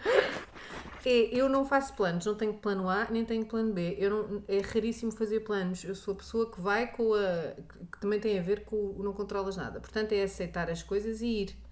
É, 1.04 1.30
eu 1.32 1.48
não 1.48 1.64
faço 1.64 1.94
planos, 1.94 2.26
não 2.26 2.36
tenho 2.36 2.54
plano 2.56 2.90
A 2.90 3.08
nem 3.12 3.24
tenho 3.24 3.46
plano 3.46 3.72
B. 3.72 3.96
Eu 4.00 4.10
não, 4.10 4.44
é 4.48 4.60
raríssimo 4.60 5.12
fazer 5.12 5.42
planos. 5.42 5.84
Eu 5.84 5.94
sou 5.94 6.14
a 6.16 6.18
pessoa 6.18 6.52
que 6.52 6.60
vai 6.60 6.88
com 6.88 7.14
a. 7.14 7.54
que 7.92 8.00
também 8.00 8.20
tem 8.20 8.40
a 8.40 8.42
ver 8.42 8.66
com 8.66 8.76
o 8.76 9.04
não 9.04 9.14
controlas 9.14 9.56
nada. 9.56 9.80
Portanto, 9.80 10.14
é 10.14 10.24
aceitar 10.24 10.70
as 10.70 10.82
coisas 10.82 11.22
e 11.22 11.28
ir. 11.28 11.65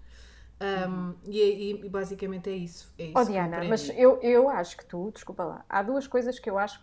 Um, 0.60 1.14
e, 1.24 1.40
e- 1.40 1.86
e 1.86 1.88
basicamente 1.88 2.48
é 2.48 2.54
isso. 2.54 2.92
É 2.98 3.04
isso 3.06 3.18
Oh 3.18 3.24
Diana, 3.24 3.64
mas 3.68 3.90
eu, 3.90 4.18
eu 4.22 4.48
acho 4.48 4.76
que 4.76 4.84
tu, 4.86 5.10
desculpa 5.12 5.44
lá, 5.44 5.64
há 5.68 5.82
duas 5.82 6.06
coisas 6.06 6.38
que 6.38 6.48
eu 6.48 6.58
acho. 6.58 6.80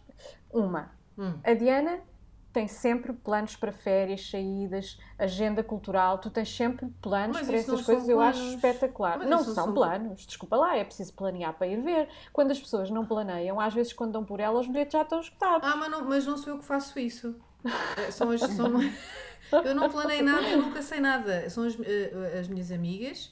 Uma, 0.52 0.92
Hum. 1.18 1.40
a 1.44 1.54
Diana 1.54 2.00
tem 2.54 2.68
sempre 2.68 3.14
planos 3.14 3.56
para 3.56 3.72
férias, 3.72 4.30
saídas, 4.30 5.00
agenda 5.18 5.64
cultural, 5.64 6.18
tu 6.20 6.30
tens 6.30 6.54
sempre 6.54 6.86
planos 7.02 7.38
Mas 7.38 7.48
para 7.48 7.58
essas 7.58 7.82
coisas, 7.82 8.10
eu 8.10 8.20
acho 8.20 8.56
espetacular. 8.56 9.18
Mas 9.20 9.30
não 9.30 9.40
são 9.44 9.54
são- 9.56 9.74
planos, 9.74 10.26
desculpa 10.26 10.58
lá, 10.58 10.76
é 10.78 10.84
preciso 10.84 11.14
planear 11.14 11.54
para 11.54 11.68
ir 11.68 11.82
ver. 11.82 12.10
Quando 12.34 12.52
as 12.52 12.60
pessoas 12.60 12.90
não 12.90 13.06
planeiam, 13.06 13.60
às 13.60 13.74
vezes 13.74 13.94
quando 13.94 14.12
dão 14.12 14.26
por 14.26 14.40
elas, 14.42 14.62
os 14.62 14.68
bilhetes 14.68 14.94
já 14.94 15.02
estão 15.02 15.22
esgotados. 15.22 15.68
Ah, 15.68 15.76
mas 15.78 15.90
não, 15.90 16.04
mas 16.06 16.26
não 16.26 16.38
sou 16.38 16.54
eu 16.54 16.60
que 16.60 16.66
faço 16.66 17.00
isso. 17.00 17.36
É, 17.98 18.12
São 18.12 18.30
as, 18.32 18.42
são, 18.42 18.74
eu 19.64 19.74
não 19.74 19.90
planei 19.90 20.22
nada, 20.22 20.48
eu 20.50 20.62
nunca 20.62 20.82
sei 20.82 21.00
nada. 21.00 21.50
São 21.50 21.64
as, 21.64 21.78
eh, 21.80 22.38
as 22.40 22.48
minhas 22.50 22.70
amigas 22.72 23.32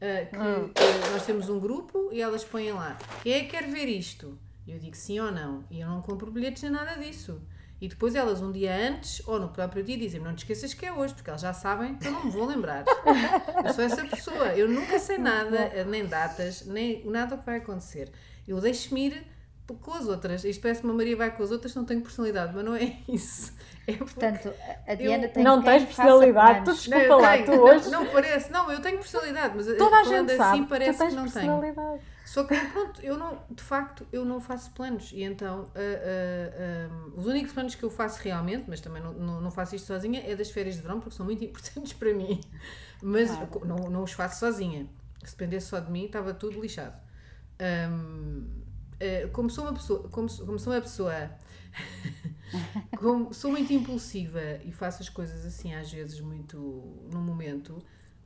que 0.00 0.36
Hum. 0.36 0.70
eh, 0.74 1.10
nós 1.12 1.24
temos 1.26 1.48
um 1.48 1.60
grupo 1.60 2.08
e 2.12 2.20
elas 2.20 2.42
põem 2.44 2.72
lá. 2.72 2.96
Quem 3.22 3.32
é 3.34 3.40
que 3.40 3.50
quer 3.50 3.66
ver 3.68 3.86
isto? 3.86 4.38
Eu 4.66 4.78
digo 4.78 4.96
sim 4.96 5.20
ou 5.20 5.30
não. 5.30 5.64
E 5.70 5.80
eu 5.80 5.88
não 5.88 6.00
compro 6.00 6.30
bilhetes 6.30 6.62
nem 6.62 6.72
nada 6.72 6.94
disso. 7.00 7.40
E 7.80 7.88
depois 7.88 8.14
elas, 8.14 8.42
um 8.42 8.52
dia 8.52 8.74
antes 8.76 9.22
ou 9.26 9.40
no 9.40 9.48
próprio 9.48 9.82
dia, 9.82 9.96
dizem: 9.96 10.20
Não 10.20 10.34
te 10.34 10.38
esqueças 10.40 10.74
que 10.74 10.84
é 10.84 10.92
hoje, 10.92 11.14
porque 11.14 11.30
elas 11.30 11.40
já 11.40 11.52
sabem 11.54 11.94
que 11.96 12.06
eu 12.08 12.12
não 12.12 12.24
me 12.26 12.30
vou 12.30 12.46
lembrar. 12.46 12.84
Eu 13.64 13.72
sou 13.72 13.84
essa 13.84 14.04
pessoa. 14.06 14.48
Eu 14.54 14.68
nunca 14.68 14.98
sei 14.98 15.16
nada, 15.18 15.84
nem 15.84 16.04
datas, 16.06 16.66
nem 16.66 17.04
nada 17.06 17.34
o 17.34 17.38
que 17.38 17.46
vai 17.46 17.56
acontecer. 17.56 18.10
Eu 18.46 18.60
deixo-me 18.60 19.06
ir 19.06 19.26
com 19.74 19.92
as 19.94 20.06
outras. 20.08 20.44
Isto 20.44 20.60
parece 20.62 20.80
que 20.80 20.86
uma 20.86 20.94
Maria 20.94 21.16
vai 21.16 21.34
com 21.34 21.42
as 21.42 21.50
outras, 21.50 21.74
não 21.74 21.84
tenho 21.84 22.00
personalidade, 22.00 22.52
mas 22.54 22.64
não 22.64 22.74
é 22.74 22.96
isso. 23.08 23.52
É 23.86 23.92
Portanto, 23.94 24.52
a 24.86 24.94
Diana 24.94 25.24
Eu- 25.24 25.32
tem 25.32 25.42
não 25.44 25.62
tens 25.62 25.84
personalidade, 25.84 26.64
tu 26.64 26.72
desculpa 26.74 26.98
eu 27.04 27.18
lá, 27.20 27.32
tenho. 27.32 27.44
tu 27.46 27.50
Não, 27.52 27.64
hoje. 27.64 27.90
Não, 27.90 28.06
parece, 28.06 28.52
não, 28.52 28.70
eu 28.70 28.80
tenho 28.80 28.98
personalidade, 28.98 29.54
mas 29.56 29.66
Toda 29.76 29.96
a 29.96 30.04
gente 30.04 30.36
sabe, 30.36 30.42
assim 30.58 30.64
tu 30.64 30.68
parece 30.68 30.98
tens 30.98 31.08
que 31.10 31.16
não 31.16 31.28
tenho. 31.28 32.00
Só 32.24 32.44
que 32.44 32.54
pronto, 32.56 33.00
eu 33.02 33.18
não, 33.18 33.42
de 33.50 33.60
facto, 33.62 34.06
eu 34.12 34.24
não 34.24 34.40
faço 34.40 34.70
planos 34.70 35.10
e 35.12 35.24
então 35.24 35.68
ah, 35.74 35.78
ah, 35.80 36.88
ah, 36.88 37.10
os 37.16 37.26
únicos 37.26 37.52
planos 37.52 37.74
que 37.74 37.82
eu 37.82 37.90
faço 37.90 38.20
realmente, 38.22 38.66
mas 38.68 38.80
também 38.80 39.02
não, 39.02 39.12
não, 39.14 39.40
não 39.40 39.50
faço 39.50 39.74
isto 39.74 39.86
sozinha, 39.86 40.22
é 40.24 40.36
das 40.36 40.48
férias 40.50 40.76
de 40.76 40.82
verão 40.82 41.00
porque 41.00 41.16
são 41.16 41.26
muito 41.26 41.42
importantes 41.44 41.92
para 41.92 42.14
mim. 42.14 42.40
Mas 43.02 43.30
Claro. 43.30 43.62
não, 43.64 43.76
não 43.90 44.02
os 44.04 44.12
faço 44.12 44.38
sozinha. 44.38 44.86
Se 45.24 45.32
dependesse 45.36 45.66
só 45.66 45.80
de 45.80 45.90
mim, 45.90 46.04
estava 46.04 46.32
tudo 46.32 46.60
lixado. 46.60 46.94
Ahm, 47.58 48.44
ah, 49.00 49.28
como 49.32 49.48
sou 49.50 49.64
uma 49.64 49.72
pessoa, 49.74 50.08
como, 50.10 50.28
sou- 50.28 50.46
como 50.46 50.58
sou 50.58 50.72
uma 50.72 50.80
pessoa, 50.80 51.30
como 52.96 53.32
sou 53.32 53.50
muito 53.50 53.72
impulsiva 53.72 54.40
e 54.64 54.72
faço 54.72 55.02
as 55.02 55.08
coisas 55.08 55.44
assim 55.44 55.74
às 55.74 55.90
vezes 55.92 56.20
muito 56.20 56.56
no 57.12 57.20
momento. 57.20 57.82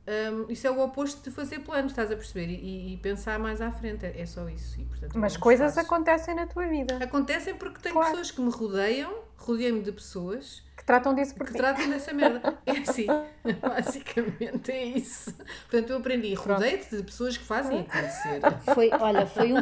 Hum, 0.07 0.45
isso 0.49 0.67
é 0.67 0.71
o 0.71 0.79
oposto 0.83 1.23
de 1.23 1.31
fazer 1.35 1.59
planos, 1.59 1.91
estás 1.91 2.11
a 2.11 2.15
perceber? 2.15 2.47
E, 2.47 2.93
e 2.93 2.97
pensar 2.97 3.39
mais 3.39 3.59
à 3.59 3.71
frente, 3.71 4.05
é, 4.05 4.21
é 4.21 4.25
só 4.27 4.47
isso. 4.49 4.79
E, 4.79 4.85
portanto, 4.85 5.17
Mas 5.17 5.35
coisas 5.35 5.73
faço. 5.73 5.87
acontecem 5.87 6.35
na 6.35 6.45
tua 6.45 6.67
vida 6.67 6.97
acontecem 7.03 7.55
porque 7.55 7.79
tenho 7.81 7.93
Claro. 7.95 8.09
pessoas 8.11 8.29
que 8.29 8.39
me 8.39 8.51
rodeiam, 8.51 9.11
rodeiam-me 9.35 9.81
de 9.81 9.91
pessoas 9.91 10.63
que 10.85 10.87
tratam 10.87 11.15
disso 11.15 11.33
por 11.33 11.47
que 11.47 11.53
ti. 11.53 11.57
tratam 11.57 11.89
dessa 11.89 12.13
merda. 12.13 12.55
É 12.65 12.71
assim, 12.77 13.07
basicamente 13.59 14.71
é 14.71 14.83
isso. 14.85 15.33
Portanto, 15.69 15.89
eu 15.89 15.97
aprendi, 15.97 16.33
rodeio-te 16.35 16.95
de 16.97 17.03
pessoas 17.03 17.35
que 17.37 17.43
fazem 17.43 17.79
acontecer. 17.81 18.39
Foi, 18.73 18.89
olha, 18.93 19.25
foi 19.25 19.51
um 19.53 19.57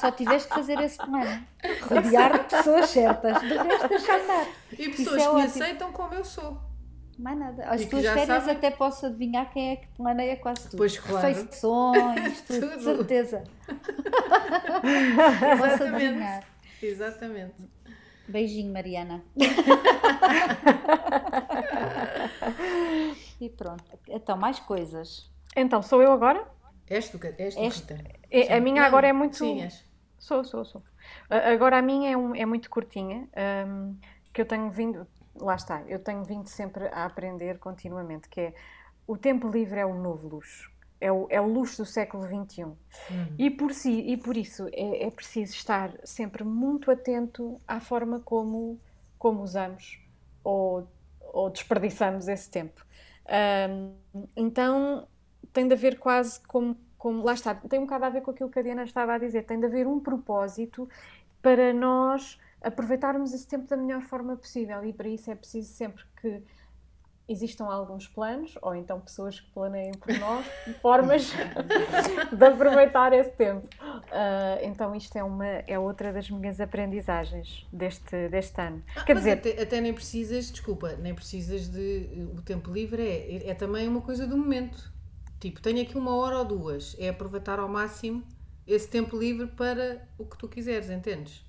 só 0.00 0.10
tiveste 0.12 0.48
que 0.48 0.54
fazer 0.54 0.78
esse 0.80 0.96
plano. 0.98 1.44
Rodear 1.82 2.32
de 2.38 2.44
pessoas 2.56 2.90
certas. 2.90 3.40
De 3.40 3.48
resto, 3.56 3.88
deixa 3.88 4.16
andar. 4.16 4.46
E 4.78 4.88
pessoas 4.90 5.16
é 5.16 5.26
que 5.26 5.34
me 5.34 5.42
ótimo. 5.42 5.44
aceitam 5.62 5.92
como 5.92 6.14
eu 6.14 6.24
sou. 6.24 6.58
Mais 7.18 7.36
nada. 7.36 7.64
As 7.64 7.80
E 7.80 7.86
tuas 7.86 8.04
férias 8.04 8.26
sabem- 8.28 8.54
até 8.54 8.70
posso 8.70 9.06
adivinhar 9.06 9.50
quem 9.52 9.72
é 9.72 9.76
que 9.76 9.88
planeia 9.96 10.36
quase 10.36 10.62
tudo. 10.68 10.76
Pois, 10.76 10.96
claro. 10.98 11.26
Refeições, 11.26 12.40
tudo, 12.42 12.60
Tudo. 12.70 12.76
de 12.76 12.84
certeza. 12.84 13.44
posso 15.58 15.74
Exatamente. 15.74 16.04
adivinhar. 16.06 16.44
Exatamente. 16.80 17.54
Beijinho, 18.28 18.72
Mariana. 18.72 19.22
e 23.40 23.48
pronto. 23.50 23.84
Então, 24.08 24.36
mais 24.36 24.58
coisas. 24.60 25.30
Então, 25.56 25.82
sou 25.82 26.02
eu 26.02 26.12
agora? 26.12 26.46
És 26.88 27.08
tu, 27.10 27.18
és 27.38 27.54
tu 27.54 27.60
Rita. 27.60 27.98
É-. 28.30 28.54
A 28.56 28.60
minha 28.60 28.82
Não, 28.82 28.88
agora 28.88 29.06
é 29.06 29.12
muito. 29.12 29.36
Sim, 29.36 29.62
és. 29.62 29.84
Sou, 30.18 30.42
sou, 30.44 30.64
sou. 30.64 30.82
Agora 31.30 31.78
a 31.78 31.82
minha 31.82 32.10
é, 32.10 32.16
um- 32.16 32.34
é 32.34 32.44
muito 32.44 32.68
curtinha, 32.68 33.28
hum, 33.66 33.96
que 34.32 34.40
eu 34.40 34.46
tenho 34.46 34.68
vindo, 34.70 35.06
lá 35.36 35.54
está, 35.54 35.82
eu 35.86 35.98
tenho 36.00 36.24
vindo 36.24 36.48
sempre 36.48 36.86
a 36.88 37.04
aprender 37.04 37.58
continuamente, 37.58 38.28
que 38.28 38.40
é 38.40 38.54
o 39.06 39.16
tempo 39.16 39.48
livre 39.48 39.78
é 39.78 39.86
o 39.86 39.94
novo 39.94 40.26
luxo. 40.28 40.70
É 41.00 41.12
o, 41.12 41.26
é 41.30 41.40
o 41.40 41.46
luxo 41.46 41.82
do 41.82 41.86
século 41.86 42.24
XXI. 42.24 42.64
Hum. 42.64 42.76
E 43.38 43.50
por, 43.50 43.72
si, 43.72 44.00
e 44.00 44.16
por 44.16 44.36
isso 44.36 44.68
é, 44.72 45.04
é 45.04 45.10
preciso 45.10 45.52
estar 45.52 45.92
sempre 46.04 46.42
muito 46.42 46.90
atento 46.90 47.60
à 47.68 47.80
forma 47.80 48.18
como, 48.20 48.80
como 49.16 49.42
usamos 49.42 50.00
ou, 50.42 50.88
ou 51.20 51.50
desperdiçamos 51.50 52.26
esse 52.26 52.50
tempo. 52.50 52.84
Hum, 53.28 53.92
então 54.36 55.06
tem 55.52 55.68
de 55.68 55.74
haver 55.74 55.98
quase 55.98 56.40
como, 56.46 56.76
como. 56.96 57.22
Lá 57.22 57.34
está, 57.34 57.54
tem 57.54 57.78
um 57.78 57.84
bocado 57.84 58.06
a 58.06 58.10
ver 58.10 58.22
com 58.22 58.30
aquilo 58.30 58.50
que 58.50 58.58
a 58.58 58.62
Diana 58.62 58.84
estava 58.84 59.14
a 59.14 59.18
dizer, 59.18 59.44
tem 59.44 59.60
de 59.60 59.66
haver 59.66 59.86
um 59.86 60.00
propósito 60.00 60.88
para 61.42 61.72
nós 61.72 62.38
aproveitarmos 62.60 63.32
esse 63.32 63.46
tempo 63.46 63.68
da 63.68 63.76
melhor 63.76 64.02
forma 64.02 64.36
possível 64.36 64.84
e 64.84 64.92
para 64.92 65.08
isso 65.08 65.30
é 65.30 65.34
preciso 65.34 65.72
sempre 65.72 66.02
que 66.20 66.42
existam 67.28 67.66
alguns 67.66 68.08
planos 68.08 68.56
ou 68.62 68.74
então 68.74 68.98
pessoas 69.00 69.38
que 69.38 69.50
planeiem 69.50 69.92
por 69.92 70.16
nós 70.18 70.46
formas 70.80 71.30
de 72.32 72.44
aproveitar 72.44 73.12
esse 73.12 73.30
tempo. 73.32 73.68
Ah, 74.10 74.58
então 74.62 74.94
isto 74.94 75.16
é 75.16 75.22
uma 75.22 75.46
é 75.46 75.78
outra 75.78 76.12
das 76.12 76.30
minhas 76.30 76.60
aprendizagens 76.60 77.66
deste 77.72 78.28
deste 78.28 78.60
ano. 78.60 78.82
Ah, 78.96 79.04
Quer 79.04 79.14
mas 79.14 79.24
dizer, 79.24 79.38
até, 79.38 79.62
até 79.62 79.80
nem 79.80 79.92
precisas, 79.92 80.50
desculpa, 80.50 80.94
nem 80.96 81.14
precisas 81.14 81.68
de. 81.68 82.28
O 82.36 82.42
tempo 82.42 82.72
livre 82.72 83.02
é, 83.02 83.50
é 83.50 83.54
também 83.54 83.86
uma 83.86 84.00
coisa 84.00 84.26
do 84.26 84.36
momento. 84.36 84.90
Tipo, 85.38 85.60
tenho 85.60 85.82
aqui 85.82 85.96
uma 85.96 86.16
hora 86.16 86.38
ou 86.38 86.44
duas. 86.44 86.96
É 86.98 87.10
aproveitar 87.10 87.58
ao 87.58 87.68
máximo 87.68 88.24
esse 88.66 88.88
tempo 88.88 89.16
livre 89.16 89.46
para 89.46 90.06
o 90.18 90.24
que 90.24 90.36
tu 90.36 90.48
quiseres, 90.48 90.90
entendes? 90.90 91.47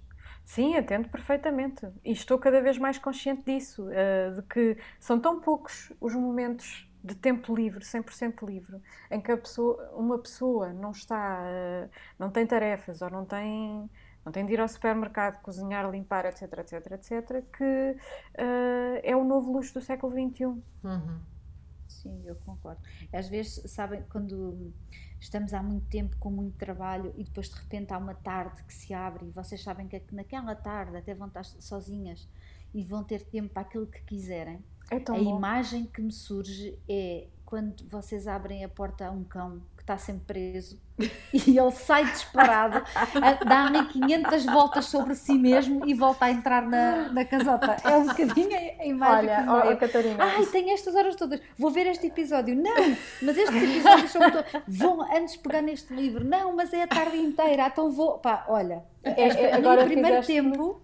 Sim, 0.49 0.75
entendo 0.75 1.07
perfeitamente. 1.09 1.87
E 2.03 2.11
estou 2.11 2.39
cada 2.39 2.59
vez 2.59 2.75
mais 2.75 2.97
consciente 2.97 3.43
disso, 3.43 3.87
eh, 3.91 4.31
de 4.31 4.41
que 4.41 4.77
são 4.99 5.19
tão 5.19 5.39
poucos 5.39 5.93
os 6.01 6.15
momentos 6.15 6.89
de 7.03 7.13
tempo 7.13 7.55
livre, 7.55 7.85
100% 7.85 8.43
livre, 8.47 8.81
em 9.11 9.21
que 9.21 9.31
a 9.31 9.37
pessoa, 9.37 9.91
uma 9.95 10.17
pessoa 10.17 10.73
não 10.73 10.89
está, 10.89 11.43
eh, 11.45 11.87
não 12.17 12.31
tem 12.31 12.47
tarefas 12.47 12.99
ou 13.03 13.11
não 13.11 13.25
tem, 13.25 13.87
não 14.25 14.31
tem 14.31 14.43
de 14.43 14.53
ir 14.53 14.59
ao 14.59 14.67
supermercado, 14.67 15.39
cozinhar, 15.43 15.87
limpar, 15.91 16.25
etc, 16.25 16.41
etc, 16.57 16.91
etc, 16.93 17.45
que 17.55 17.95
eh, 18.33 19.01
é 19.03 19.15
o 19.15 19.23
novo 19.23 19.51
luxo 19.51 19.75
do 19.75 19.81
século 19.81 20.11
XXI. 20.13 20.45
Uhum. 20.83 21.19
Sim, 21.87 22.23
eu 22.25 22.35
concordo. 22.37 22.81
Às 23.13 23.29
vezes, 23.29 23.71
sabem, 23.71 24.03
quando 24.09 24.73
estamos 25.19 25.53
há 25.53 25.61
muito 25.61 25.87
tempo 25.87 26.15
com 26.17 26.29
muito 26.29 26.57
trabalho 26.57 27.13
e 27.17 27.23
depois 27.23 27.49
de 27.49 27.55
repente 27.55 27.93
há 27.93 27.97
uma 27.97 28.13
tarde 28.13 28.63
que 28.63 28.73
se 28.73 28.93
abre 28.93 29.27
e 29.27 29.31
vocês 29.31 29.61
sabem 29.61 29.87
que 29.87 30.01
naquela 30.11 30.55
tarde 30.55 30.97
até 30.97 31.13
vão 31.13 31.27
estar 31.27 31.43
sozinhas 31.43 32.27
e 32.73 32.83
vão 32.83 33.03
ter 33.03 33.23
tempo 33.23 33.53
para 33.53 33.63
aquilo 33.63 33.87
que 33.87 34.01
quiserem. 34.03 34.63
É 34.91 34.97
a 34.97 34.99
bom. 34.99 35.37
imagem 35.37 35.85
que 35.85 36.01
me 36.01 36.11
surge 36.11 36.77
é 36.87 37.27
quando 37.45 37.87
vocês 37.87 38.27
abrem 38.27 38.63
a 38.63 38.69
porta 38.69 39.07
a 39.07 39.11
um 39.11 39.23
cão 39.23 39.61
está 39.89 39.97
sempre 39.97 40.25
preso 40.27 40.79
e 41.33 41.57
ele 41.57 41.71
sai 41.71 42.05
disparado, 42.05 42.83
dá 43.47 43.65
ali 43.65 43.85
500 43.85 44.45
voltas 44.45 44.85
sobre 44.85 45.15
si 45.15 45.33
mesmo 45.33 45.87
e 45.87 45.93
volta 45.95 46.25
a 46.25 46.31
entrar 46.31 46.61
na, 46.61 47.11
na 47.11 47.25
casota. 47.25 47.77
É 47.83 47.97
um 47.97 48.05
bocadinho 48.05 48.55
a 48.79 48.85
imagem 48.85 49.29
Olha, 49.29 49.43
que 49.43 49.49
olha, 49.49 49.75
Catarina. 49.77 50.23
Ai, 50.23 50.45
tem 50.45 50.71
estas 50.71 50.95
horas 50.95 51.15
todas, 51.15 51.41
vou 51.57 51.71
ver 51.71 51.87
este 51.87 52.07
episódio. 52.07 52.55
Não, 52.55 52.95
mas 53.21 53.37
estes 53.37 53.63
episódios 53.63 54.11
são 54.11 54.29
todos. 54.29 54.51
Vão 54.67 55.01
antes 55.15 55.37
pegar 55.37 55.61
neste 55.61 55.93
livro. 55.93 56.23
Não, 56.23 56.55
mas 56.55 56.71
é 56.73 56.83
a 56.83 56.87
tarde 56.87 57.17
inteira, 57.17 57.67
então 57.67 57.89
vou. 57.89 58.19
Pá, 58.19 58.45
olha, 58.47 58.83
esta, 59.03 59.39
é, 59.39 59.53
ali 59.53 59.61
agora 59.65 59.83
o 59.83 59.85
primeiro 59.85 60.21
fizeste- 60.21 60.33
tempo. 60.33 60.81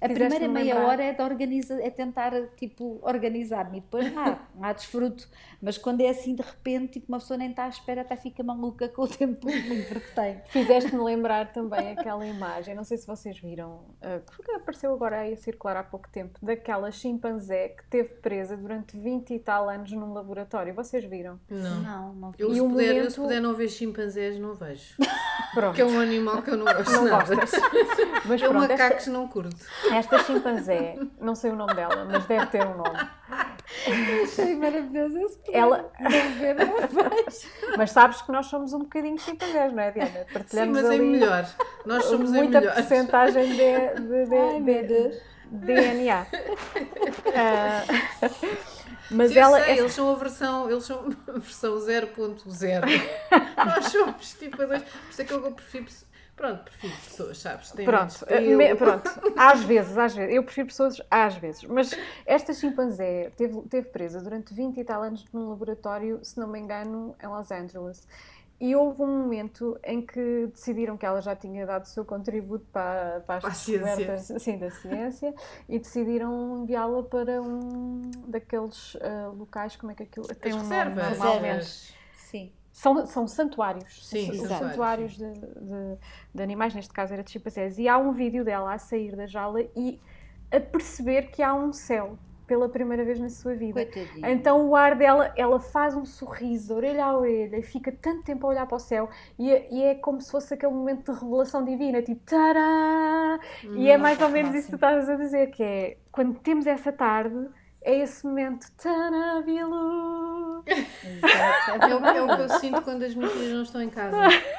A 0.00 0.08
primeira 0.08 0.48
meia 0.48 0.74
lembrar. 0.74 0.88
hora 0.88 1.02
é, 1.04 1.12
de 1.12 1.22
organiza, 1.22 1.80
é 1.82 1.90
tentar 1.90 2.32
tipo, 2.56 2.98
organizar-me 3.02 3.78
e 3.78 3.80
depois 3.80 4.12
ah, 4.16 4.38
há 4.60 4.72
desfruto. 4.72 5.28
Mas 5.62 5.76
quando 5.78 6.00
é 6.00 6.08
assim 6.08 6.34
de 6.34 6.42
repente, 6.42 6.94
tipo, 6.94 7.06
uma 7.12 7.18
pessoa 7.18 7.36
nem 7.36 7.50
está 7.50 7.64
à 7.64 7.68
espera, 7.68 8.00
até 8.02 8.16
fica 8.16 8.42
maluca 8.42 8.88
com 8.88 9.02
o 9.02 9.08
tempo 9.08 9.48
livre 9.48 10.00
que 10.00 10.14
tem. 10.14 10.40
Fizeste-me 10.48 11.02
lembrar 11.02 11.52
também 11.52 11.92
aquela 11.92 12.26
imagem, 12.26 12.74
não 12.74 12.84
sei 12.84 12.96
se 12.98 13.06
vocês 13.06 13.38
viram, 13.38 13.84
uh, 14.02 14.42
que 14.42 14.52
apareceu 14.52 14.92
agora 14.92 15.20
aí 15.20 15.32
a 15.32 15.36
circular 15.36 15.76
há 15.76 15.82
pouco 15.82 16.08
tempo, 16.10 16.38
daquela 16.42 16.90
chimpanzé 16.90 17.68
que 17.70 17.84
teve 17.88 18.08
presa 18.20 18.56
durante 18.56 18.96
20 18.96 19.34
e 19.34 19.38
tal 19.38 19.68
anos 19.68 19.90
num 19.92 20.12
laboratório. 20.12 20.72
Vocês 20.74 21.04
viram? 21.04 21.38
Não. 21.48 21.80
Não, 21.80 22.12
não 22.14 22.30
vi. 22.30 22.42
Eu, 22.42 22.52
se, 22.54 22.60
puder, 22.60 22.84
eu, 22.84 22.94
momento- 22.94 23.10
se 23.10 23.16
puder 23.20 23.40
não 23.40 23.54
ver 23.54 23.68
chimpanzés, 23.68 24.38
não 24.38 24.54
vejo. 24.54 24.94
Pronto. 25.54 25.66
Porque 25.70 25.82
é 25.82 25.84
um 25.84 25.98
animal 25.98 26.42
que 26.42 26.50
eu 26.50 26.56
não 26.56 26.64
gosto 26.64 26.90
Não 26.92 27.04
nada. 27.04 27.34
gostas. 27.34 27.60
Mas 28.24 28.40
Eu 28.40 28.50
pronto, 28.50 28.68
macacos 28.68 29.06
não 29.08 29.26
curto. 29.26 29.56
Esta, 29.92 30.18
chimpanzé, 30.24 30.96
não 31.20 31.34
sei 31.34 31.50
o 31.50 31.56
nome 31.56 31.74
dela, 31.74 32.04
mas 32.04 32.24
deve 32.26 32.46
ter 32.46 32.66
um 32.66 32.76
nome. 32.76 32.98
Achei 34.24 34.56
maravilhoso 34.56 35.18
esse 35.18 35.40
Ela, 35.52 35.90
ver, 36.38 36.56
mas 37.76 37.92
sabes 37.92 38.20
que 38.22 38.32
nós 38.32 38.46
somos 38.46 38.72
um 38.72 38.80
bocadinho 38.80 39.18
chimpanzés, 39.18 39.72
não 39.72 39.82
é, 39.82 39.90
Diana? 39.90 40.10
Sim, 40.10 40.32
Partilhamos 40.32 40.82
mas 40.82 40.90
é 40.90 40.94
ali 40.94 41.04
melhor. 41.04 41.46
Nós 41.86 42.04
somos 42.04 42.30
muita 42.32 42.60
porcentagem 42.60 43.46
de, 43.48 43.56
de, 43.56 44.26
de, 44.26 44.36
Ai, 44.36 44.60
de-. 44.60 45.20
DNA. 45.50 46.26
Ah, 47.34 47.84
mas 49.10 49.30
Sim, 49.30 49.38
eu 49.38 49.42
ela 49.42 49.60
sei, 49.64 49.74
é 49.74 49.78
eles 49.78 49.92
são 49.92 50.10
a 50.10 50.14
versão, 50.14 50.70
eles 50.70 50.84
são 50.84 51.08
a 51.28 51.32
versão 51.32 51.76
0.0. 51.76 52.82
Nós 53.66 53.86
somos 53.86 54.32
tipo 54.34 54.62
a 54.62 54.66
dois. 54.66 54.82
Por 54.82 55.10
isso 55.10 55.22
é 55.22 55.24
que 55.24 55.32
eu 55.32 55.52
prefiro. 55.52 55.86
Pronto, 56.40 56.62
prefiro 56.64 56.94
pessoas, 56.94 57.38
sabes? 57.38 57.72
Menos 57.74 58.18
Pronto, 58.18 58.56
me- 58.56 58.74
pronto, 58.76 59.10
às 59.36 59.62
vezes, 59.62 59.98
às 59.98 60.14
vezes, 60.14 60.34
eu 60.34 60.42
prefiro 60.42 60.68
pessoas 60.68 61.00
às 61.10 61.34
vezes, 61.36 61.64
mas 61.64 61.90
esta 62.24 62.54
chimpanzé 62.54 63.30
teve, 63.36 63.60
teve 63.68 63.88
presa 63.90 64.22
durante 64.22 64.54
20 64.54 64.80
e 64.80 64.84
tal 64.84 65.02
anos 65.02 65.22
num 65.34 65.50
laboratório, 65.50 66.18
se 66.24 66.40
não 66.40 66.48
me 66.48 66.58
engano, 66.58 67.14
em 67.22 67.26
Los 67.26 67.50
Angeles. 67.50 68.08
E 68.58 68.74
houve 68.76 69.02
um 69.02 69.20
momento 69.22 69.78
em 69.84 70.00
que 70.00 70.46
decidiram 70.52 70.96
que 70.96 71.04
ela 71.06 71.20
já 71.22 71.34
tinha 71.36 71.64
dado 71.66 71.84
o 71.84 71.88
seu 71.88 72.04
contributo 72.04 72.64
para, 72.72 73.20
para 73.26 73.36
as 73.36 73.42
Para 73.42 73.50
a 73.50 73.54
ciência. 73.54 73.84
descobertas 73.96 74.30
assim, 74.30 74.58
da 74.58 74.70
ciência 74.70 75.34
e 75.68 75.78
decidiram 75.78 76.62
enviá-la 76.62 77.02
para 77.02 77.40
um 77.40 78.02
daqueles 78.28 78.96
ah, 79.00 79.28
locais, 79.34 79.76
como 79.76 79.92
é 79.92 79.94
que 79.94 80.02
aquilo 80.02 80.26
tem 80.26 80.52
As 80.52 80.58
um 80.58 80.62
nome 80.68 80.74
reservas. 80.74 81.18
normalmente. 81.18 81.54
Reservas. 81.56 81.99
São, 82.80 83.04
são 83.06 83.28
santuários. 83.28 84.06
Sim, 84.06 84.32
são 84.38 84.48
santuários, 84.58 85.12
de, 85.18 85.30
de- 85.32 85.98
de 86.34 86.42
animais, 86.42 86.74
neste 86.74 86.92
caso 86.94 87.12
era 87.12 87.22
de 87.22 87.30
chimpanzés. 87.30 87.78
E 87.78 87.86
há 87.86 87.98
um 87.98 88.10
vídeo 88.10 88.42
dela 88.42 88.72
a 88.72 88.78
sair 88.78 89.14
da 89.14 89.26
jaula 89.26 89.60
e 89.76 90.00
a 90.50 90.58
perceber 90.58 91.30
que 91.30 91.42
há 91.42 91.52
um 91.54 91.72
céu 91.74 92.16
pela 92.46 92.68
primeira 92.70 93.04
vez 93.04 93.20
na 93.20 93.28
sua 93.28 93.54
vida. 93.54 93.84
Coitadinha. 93.84 94.30
Então 94.30 94.66
o 94.68 94.74
ar 94.74 94.96
dela, 94.96 95.30
ela 95.36 95.60
faz 95.60 95.94
um 95.94 96.04
sorriso, 96.06 96.74
orelha 96.74 97.04
a 97.04 97.16
orelha, 97.16 97.58
e 97.58 97.62
fica 97.62 97.92
tanto 97.92 98.24
tempo 98.24 98.46
a 98.46 98.50
olhar 98.50 98.66
para 98.66 98.76
o 98.76 98.80
céu, 98.80 99.08
e 99.38 99.52
é, 99.52 99.68
e 99.70 99.82
é 99.84 99.94
como 99.94 100.20
se 100.20 100.30
fosse 100.30 100.54
aquele 100.54 100.72
momento 100.72 101.12
de 101.12 101.20
revelação 101.20 101.62
divina, 101.64 102.00
tipo 102.02 102.20
tará! 102.24 103.38
E 103.76 103.88
é 103.90 103.96
mais 103.98 104.20
ou 104.20 104.28
menos 104.30 104.54
isso 104.54 104.64
que 104.64 104.70
tu 104.72 104.74
estás 104.76 105.08
a 105.08 105.14
dizer, 105.16 105.50
que 105.52 105.62
é 105.62 105.96
quando 106.10 106.34
temos 106.40 106.66
essa 106.66 106.90
tarde, 106.90 107.46
é 107.82 107.98
esse 108.00 108.26
momento 108.26 108.66
tará, 108.72 109.40
Bilu! 109.44 110.62
É 110.66 111.94
o, 111.94 112.04
é 112.06 112.22
o 112.22 112.36
que 112.36 112.42
eu 112.42 112.48
sinto 112.58 112.82
quando 112.82 113.02
as 113.02 113.14
minhas 113.14 113.32
filhas 113.32 113.52
não 113.52 113.62
estão 113.62 113.82
em 113.82 113.88
casa. 113.88 114.16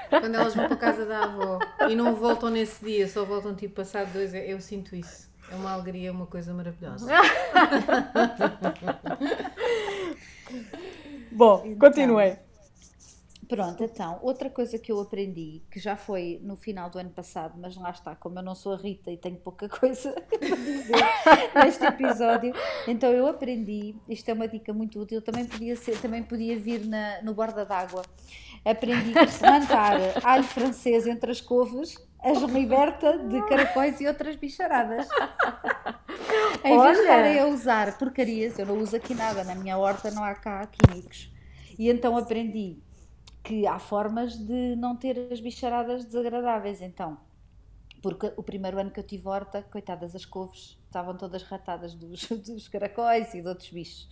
Quando 0.10 0.36
elas 0.36 0.56
vão 0.56 0.66
para 0.66 0.74
a 0.76 0.80
casa 0.80 1.06
da 1.06 1.24
avó 1.24 1.60
e 1.90 1.96
não 1.96 2.16
voltam 2.16 2.50
nesse 2.50 2.84
dia, 2.84 3.08
só 3.08 3.24
voltam 3.24 3.54
tipo 3.56 3.76
passado 3.76 4.12
dois. 4.12 4.34
Eu 4.34 4.60
sinto 4.60 4.96
isso. 4.96 5.30
É 5.52 5.56
uma 5.56 5.74
alegria, 5.74 6.12
uma 6.12 6.26
coisa 6.26 6.54
maravilhosa. 6.54 7.08
Bom, 11.32 11.64
Então. 12.34 12.51
Pronto, 13.52 13.84
então, 13.84 14.18
outra 14.22 14.50
coisa 14.50 14.80
que 14.80 14.90
eu 14.90 15.02
aprendi, 15.02 15.62
que 15.70 15.78
já 15.78 15.98
foi 15.98 16.40
no 16.42 16.56
final 16.56 16.90
do 16.90 16.98
ano 16.98 17.10
passado, 17.10 17.56
mas 17.62 17.76
lá 17.76 17.90
está, 17.90 18.16
como 18.16 18.40
eu 18.40 18.42
não 18.42 18.56
sou 18.56 18.76
a 18.76 18.78
Rita 18.78 19.12
e 19.12 19.18
tenho 19.18 19.36
pouca 19.36 19.68
coisa 19.68 20.14
para 20.14 20.56
dizer 20.56 20.96
neste 21.62 21.84
episódio, 21.84 22.54
então 22.88 23.12
eu 23.12 23.28
aprendi, 23.28 23.94
isto 24.08 24.30
é 24.30 24.34
uma 24.34 24.48
dica 24.48 24.72
muito 24.72 25.02
útil, 25.02 25.22
também 25.22 25.46
podia, 25.46 25.76
ser, 25.76 26.00
também 26.00 26.24
podia 26.24 26.58
vir 26.58 26.86
na, 26.86 27.22
no 27.24 27.34
borda 27.34 27.66
d'água. 27.66 28.04
Aprendi 28.64 29.12
que 29.12 29.40
plantar 29.40 29.98
alho 30.24 30.46
francês 30.46 31.06
entre 31.06 31.30
as 31.30 31.42
couves 31.42 31.98
as 32.24 32.42
liberta 32.44 33.18
de 33.18 33.42
caracóis 33.48 34.00
e 34.00 34.08
outras 34.08 34.38
bicharadas. 34.38 35.10
Em 36.64 36.80
vez 36.80 36.98
de 36.98 37.02
estarem 37.02 37.40
a 37.40 37.48
usar 37.48 37.98
porcarias, 37.98 38.58
eu 38.58 38.66
não 38.66 38.78
uso 38.78 38.96
aqui 38.96 39.14
nada, 39.14 39.44
na 39.44 39.56
minha 39.56 39.78
horta 39.78 40.10
não 40.12 40.24
há 40.24 40.36
cá 40.36 40.66
químicos. 40.68 41.30
E 41.78 41.90
então 41.90 42.16
aprendi 42.16 42.78
que 43.44 43.66
há 43.66 43.80
formas 43.80 44.38
de 44.38 44.76
não 44.76 44.96
ter 44.96 45.32
as 45.32 45.40
bicharadas 45.40 46.06
desagradáveis. 46.06 46.82
Então, 46.82 47.18
porque 48.02 48.34
o 48.38 48.44
primeiro 48.44 48.80
ano 48.80 48.92
que 48.92 49.00
eu 49.00 49.04
tive 49.04 49.28
horta, 49.28 49.62
coitadas 49.64 50.16
as 50.16 50.26
couves, 50.26 50.78
estavam 50.86 51.16
todas 51.16 51.44
ratadas 51.44 51.94
dos, 51.94 52.28
dos 52.46 52.68
caracóis 52.68 53.34
e 53.34 53.42
de 53.42 53.48
outros 53.48 53.70
bichos. 53.70 54.10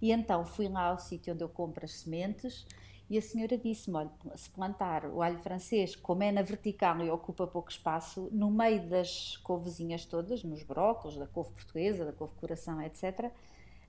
E 0.00 0.12
então 0.12 0.44
fui 0.44 0.68
lá 0.68 0.88
ao 0.88 0.98
sítio 0.98 1.34
onde 1.34 1.42
eu 1.42 1.48
compro 1.48 1.84
as 1.84 1.92
sementes 1.92 2.66
e 3.10 3.16
a 3.16 3.22
senhora 3.22 3.56
disse-me: 3.56 3.96
olha, 3.96 4.10
se 4.36 4.50
plantar 4.50 5.06
o 5.06 5.22
alho 5.22 5.38
francês, 5.38 5.96
como 5.96 6.22
é 6.22 6.30
na 6.30 6.42
vertical 6.42 7.00
e 7.02 7.10
ocupa 7.10 7.46
pouco 7.46 7.70
espaço, 7.70 8.28
no 8.30 8.50
meio 8.50 8.86
das 8.86 9.36
couvezinhas 9.38 10.04
todas, 10.04 10.44
nos 10.44 10.62
brócolos, 10.62 11.16
da 11.16 11.26
couve 11.26 11.50
portuguesa, 11.52 12.04
da 12.04 12.12
couve 12.12 12.34
coração, 12.34 12.80
etc., 12.82 13.32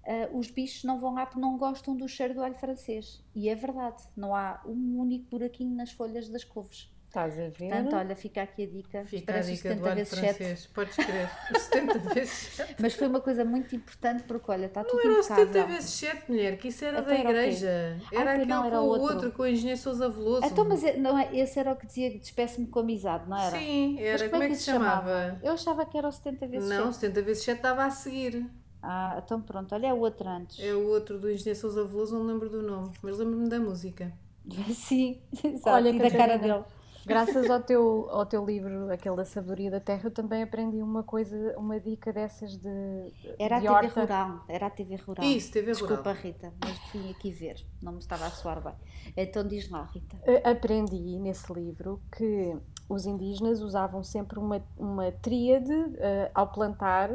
ah, 0.05 0.29
os 0.33 0.49
bichos 0.49 0.83
não 0.83 0.99
vão 0.99 1.13
lá 1.13 1.25
porque 1.25 1.39
não 1.41 1.57
gostam 1.57 1.95
do 1.95 2.07
cheiro 2.07 2.33
do 2.33 2.43
alho 2.43 2.55
francês. 2.55 3.23
E 3.35 3.49
é 3.49 3.55
verdade, 3.55 4.03
não 4.15 4.35
há 4.35 4.62
um 4.65 4.99
único 4.99 5.29
buraquinho 5.29 5.75
nas 5.75 5.91
folhas 5.91 6.29
das 6.29 6.43
couves. 6.43 6.89
Estás 7.07 7.33
a 7.39 7.49
ver? 7.49 7.69
Portanto, 7.69 7.95
olha, 7.95 8.15
fica 8.15 8.43
aqui 8.43 8.65
a 8.65 8.67
dica. 8.67 9.03
Fica 9.03 9.33
a 9.38 9.39
dica 9.39 9.55
70 9.69 9.75
do 9.81 9.85
alho 9.88 9.95
vezes 9.95 10.13
7. 10.19 10.21
francês. 10.35 10.67
Podes 10.67 10.95
crer. 10.95 11.27
70 11.59 11.99
vezes 12.13 12.31
7. 12.31 12.75
Mas 12.79 12.93
foi 12.93 13.07
uma 13.07 13.19
coisa 13.19 13.43
muito 13.43 13.75
importante 13.75 14.21
porque, 14.25 14.51
olha, 14.51 14.67
está 14.67 14.83
tudo 14.83 15.03
Não 15.03 15.12
era 15.13 15.19
o 15.19 15.23
70 15.23 15.41
impecável. 15.41 15.75
vezes 15.75 15.89
7, 15.89 16.29
mulher, 16.31 16.57
que 16.59 16.67
isso 16.67 16.85
era 16.85 16.99
Então 16.99 17.12
da 17.12 17.19
igreja. 17.19 17.97
Ah, 17.99 18.05
Era 18.12 18.23
pois 18.25 18.29
aquele 18.35 18.45
não, 18.45 18.63
era 18.63 18.77
com 18.77 18.83
o 18.83 18.88
outro. 18.89 19.15
outro, 19.15 19.31
com 19.31 19.41
o 19.41 19.47
engenheiro 19.47 19.79
Sousa 19.81 20.07
Veloso. 20.07 20.45
Então, 20.45 20.65
mas 20.65 20.83
é- 20.83 20.97
não 20.97 21.17
é, 21.17 21.35
esse 21.35 21.59
era 21.59 21.71
o 21.71 21.75
que 21.75 21.88
dizia 21.88 22.12
despeço-me 22.15 22.67
com 22.67 22.79
amizade, 22.81 23.27
não 23.27 23.38
era? 23.41 23.57
Sim, 23.57 23.99
era. 23.99 24.29
Como 24.29 24.43
é 24.43 24.47
que 24.49 24.55
se 24.55 24.65
chamava? 24.65 25.39
Eu 25.41 25.53
achava 25.53 25.83
que 25.88 25.97
era 25.97 26.07
o 26.07 26.12
70 26.12 26.45
vezes 26.45 26.69
Não, 26.69 26.93
7. 26.93 26.95
70 27.07 27.21
vezes 27.23 27.43
7 27.43 27.57
estava 27.57 27.85
a 27.85 27.89
seguir. 27.89 28.45
Ah, 28.82 29.22
então 29.24 29.42
pronto, 29.42 29.74
olha 29.76 29.88
é 29.88 29.94
o 29.94 30.00
outro 30.00 30.28
antes. 30.28 30.60
É 30.60 30.74
o 30.74 30.88
outro 30.88 31.20
do 31.20 31.30
engenheiro 31.30 31.60
Sousa 31.60 31.84
Veloso, 31.84 32.15
não 32.18 32.24
me 32.26 32.32
lembro 32.34 32.50
do 32.50 32.62
nome, 32.62 32.92
mas 33.02 33.18
lembro-me 33.18 33.50
da 33.50 33.60
música. 33.60 34.12
Sim, 34.74 35.20
exato. 35.44 35.76
Olha, 35.76 35.89
e 35.89 35.98
da 36.00 36.10
cara 36.10 36.38
dele. 36.38 36.63
Graças 37.06 37.50
ao 37.50 37.62
teu, 37.62 38.08
ao 38.12 38.26
teu 38.26 38.46
livro, 38.46 38.92
aquele 38.92 39.15
da 39.15 39.26
Sabedoria 39.26 39.72
da 39.72 39.80
Terra, 39.80 40.02
eu 40.06 40.12
também 40.12 40.44
aprendi 40.44 40.82
uma 40.82 41.02
coisa, 41.02 41.56
uma 41.58 41.80
dica 41.80 42.12
dessas 42.13 42.56
de, 42.58 43.13
Era 43.39 43.58
a 43.58 43.60
de 43.60 43.68
TV 43.68 43.74
horta. 43.74 44.02
Rural. 44.02 44.46
Era 44.48 44.65
a 44.68 44.70
TV 44.70 44.96
Rural. 44.96 45.26
Isso, 45.26 45.52
TV 45.52 45.72
Desculpa, 45.72 45.96
Rural. 45.96 46.13
Rita, 46.15 46.54
mas 46.63 46.78
vim 46.94 47.10
aqui 47.10 47.32
ver. 47.32 47.65
Não 47.82 47.94
me 47.94 48.00
estava 48.00 48.26
a 48.26 48.30
soar 48.32 48.62
bem. 48.62 48.74
Então 49.18 49.48
diz 49.48 49.70
lá, 49.70 49.84
Rita. 49.94 50.18
A- 50.46 50.52
Aprendi 50.52 51.18
nesse 51.20 51.52
livro 51.52 52.02
que 52.15 52.56
os 52.88 53.06
indígenas 53.06 53.62
usavam 53.62 54.04
sempre 54.04 54.38
uma, 54.38 54.62
uma 54.78 55.12
tríade 55.12 55.72
eh, 55.98 56.30
ao 56.36 56.48
plantar, 56.48 57.10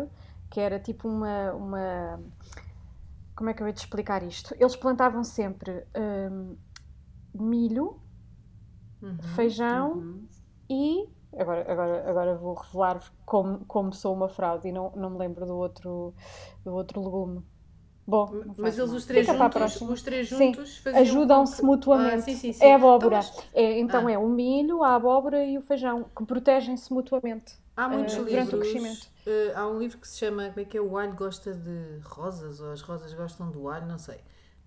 que 0.54 0.60
era 0.60 0.78
tipo 0.78 1.08
uma, 1.08 1.52
uma. 1.52 2.20
Como 3.34 3.50
é 3.50 3.54
que 3.54 3.60
eu 3.60 3.66
ia 3.66 3.72
te 3.72 3.78
explicar 3.78 4.22
isto? 4.22 4.54
Eles 4.56 4.76
plantavam 4.76 5.24
sempre 5.24 5.84
hum, 5.96 6.56
milho, 7.34 8.00
Uhum. 9.02 9.18
feijão 9.34 9.90
Uhum. 9.96 10.28
e. 10.70 11.08
Agora, 11.36 11.72
agora, 11.72 12.08
agora 12.08 12.38
vou 12.38 12.54
revelar 12.54 13.02
como, 13.26 13.64
como 13.66 13.92
sou 13.92 14.14
uma 14.14 14.28
fraude 14.28 14.68
e 14.68 14.72
não, 14.72 14.92
não 14.94 15.10
me 15.10 15.18
lembro 15.18 15.44
do 15.44 15.56
outro, 15.56 16.14
do 16.64 16.72
outro 16.72 17.02
legume. 17.02 17.42
Bom, 18.06 18.32
Mas 18.58 18.78
eles 18.78 18.92
os 18.92 19.04
três 19.06 19.26
juntos, 19.26 19.80
os 19.82 20.02
três 20.02 20.28
Sim, 20.28 20.52
juntos 20.52 20.78
faziam 20.78 21.00
ajudam-se 21.00 21.60
com- 21.60 21.66
mutuamente. 21.66 22.14
Ah, 22.14 22.20
sim, 22.20 22.34
sim, 22.36 22.52
sim. 22.52 22.64
É 22.66 22.74
abóbora. 22.74 23.16
Então, 23.16 23.32
mas 23.36 23.48
É, 23.54 23.78
então 23.78 24.08
Ah. 24.08 24.12
é 24.12 24.18
o 24.18 24.28
milho, 24.28 24.82
a 24.82 24.94
abóbora 24.94 25.44
e 25.44 25.56
o 25.58 25.62
feijão, 25.62 26.04
que 26.16 26.24
protegem-se 26.24 26.92
mutuamente. 26.92 27.54
há 27.76 27.88
muitos 27.88 28.14
eh, 28.14 28.22
durante 28.22 28.54
o 28.54 28.58
livros. 28.58 28.58
crescimento. 28.58 29.08
eh, 29.26 29.52
há 29.54 29.66
um 29.68 29.78
livro 29.78 29.98
que 29.98 30.08
se 30.08 30.18
chama 30.18 30.48
Como 30.48 30.60
é 30.60 30.64
que 30.64 30.76
é? 30.76 30.80
O 30.80 30.96
alho 30.98 31.14
gosta 31.14 31.52
de 31.54 31.98
rosas, 32.04 32.60
ou 32.60 32.72
as 32.72 32.80
rosas 32.82 33.12
gostam 33.14 33.50
do 33.50 33.68
alho, 33.68 33.86
não 33.86 33.98
sei. 33.98 34.18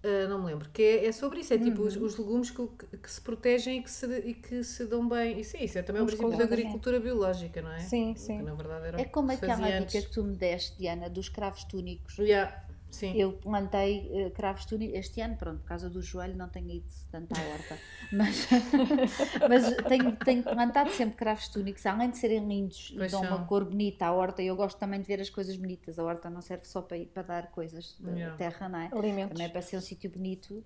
Uh, 0.03 0.27
não 0.29 0.39
me 0.39 0.45
lembro, 0.45 0.69
que 0.69 0.81
é, 0.81 1.05
é 1.07 1.11
sobre 1.11 1.39
isso, 1.41 1.53
é 1.53 1.57
tipo 1.57 1.81
Uhum. 1.81 1.87
os, 1.87 1.95
os 1.97 2.17
legumes 2.17 2.51
que, 2.51 2.65
que, 2.67 2.97
que 2.97 3.11
se 3.11 3.19
protegem 3.19 3.79
e 3.79 3.83
que 3.83 3.89
se, 3.91 4.05
e 4.19 4.33
que 4.35 4.63
se 4.63 4.85
dão 4.85 5.07
bem. 5.09 5.39
Isso, 5.39 5.57
é 5.57 5.63
isso 5.65 5.77
é 5.77 5.81
também 5.81 6.01
o 6.01 6.05
Uns 6.05 6.11
princípio 6.11 6.37
da 6.37 6.43
os 6.43 6.43
agricultura 6.43 6.99
biológica, 6.99 7.61
não 7.61 7.71
é? 7.71 7.89
Sim, 7.89 8.13
Que 8.13 8.19
sim. 8.19 8.43
na 8.43 8.53
verdade 8.53 8.87
era 8.87 8.99
É 9.01 9.05
como 9.05 9.31
que 9.31 9.33
aquela 9.33 9.57
fazia 9.67 9.79
dica 9.79 10.01
que 10.01 10.09
tu 10.11 10.23
me 10.23 10.35
deste, 10.35 10.77
Diana, 10.77 11.09
dos 11.09 11.29
cravos 11.29 11.63
túnicos. 11.63 12.17
Yeah, 12.17 12.51
sim. 12.91 13.13
Eu 13.15 13.33
plantei 13.33 14.09
eh, 14.13 14.29
cravos 14.31 14.65
túnicos 14.65 14.97
este 14.97 15.21
ano, 15.21 15.35
pronto, 15.37 15.59
por 15.59 15.67
causa 15.67 15.89
do 15.89 16.01
joelho 16.01 16.35
não 16.35 16.49
tenho 16.49 16.69
ido 16.69 16.87
tanto 17.11 17.33
à 17.33 17.41
horta, 17.41 17.77
mas, 18.11 18.47
mas 19.49 19.75
tenho, 19.87 20.15
tenho 20.17 20.43
plantado 20.43 20.91
sempre 20.91 21.15
cravos 21.15 21.47
túnicos, 21.49 21.85
além 21.85 22.09
de 22.09 22.17
serem 22.17 22.47
lindos 22.47 22.93
e 22.95 23.07
dão 23.07 23.21
uma 23.21 23.45
cor 23.45 23.65
bonita 23.65 24.05
à 24.05 24.11
horta, 24.13 24.41
eu 24.41 24.55
gosto 24.55 24.77
também 24.77 25.01
de 25.01 25.07
ver 25.07 25.21
as 25.21 25.29
coisas 25.29 25.55
bonitas, 25.55 25.97
a 25.99 26.03
horta 26.03 26.29
não 26.29 26.41
serve 26.41 26.65
só 26.65 26.81
para, 26.81 27.03
para 27.05 27.23
dar 27.23 27.51
coisas 27.51 27.95
da 27.99 28.17
Yeah. 28.17 28.35
terra, 28.37 28.67
não 28.67 28.79
é? 28.79 28.89
Alimentos. 28.91 29.33
Também 29.33 29.45
é 29.45 29.49
para 29.49 29.61
ser 29.61 29.77
um 29.77 29.81
sítio 29.81 30.09
bonito 30.09 30.63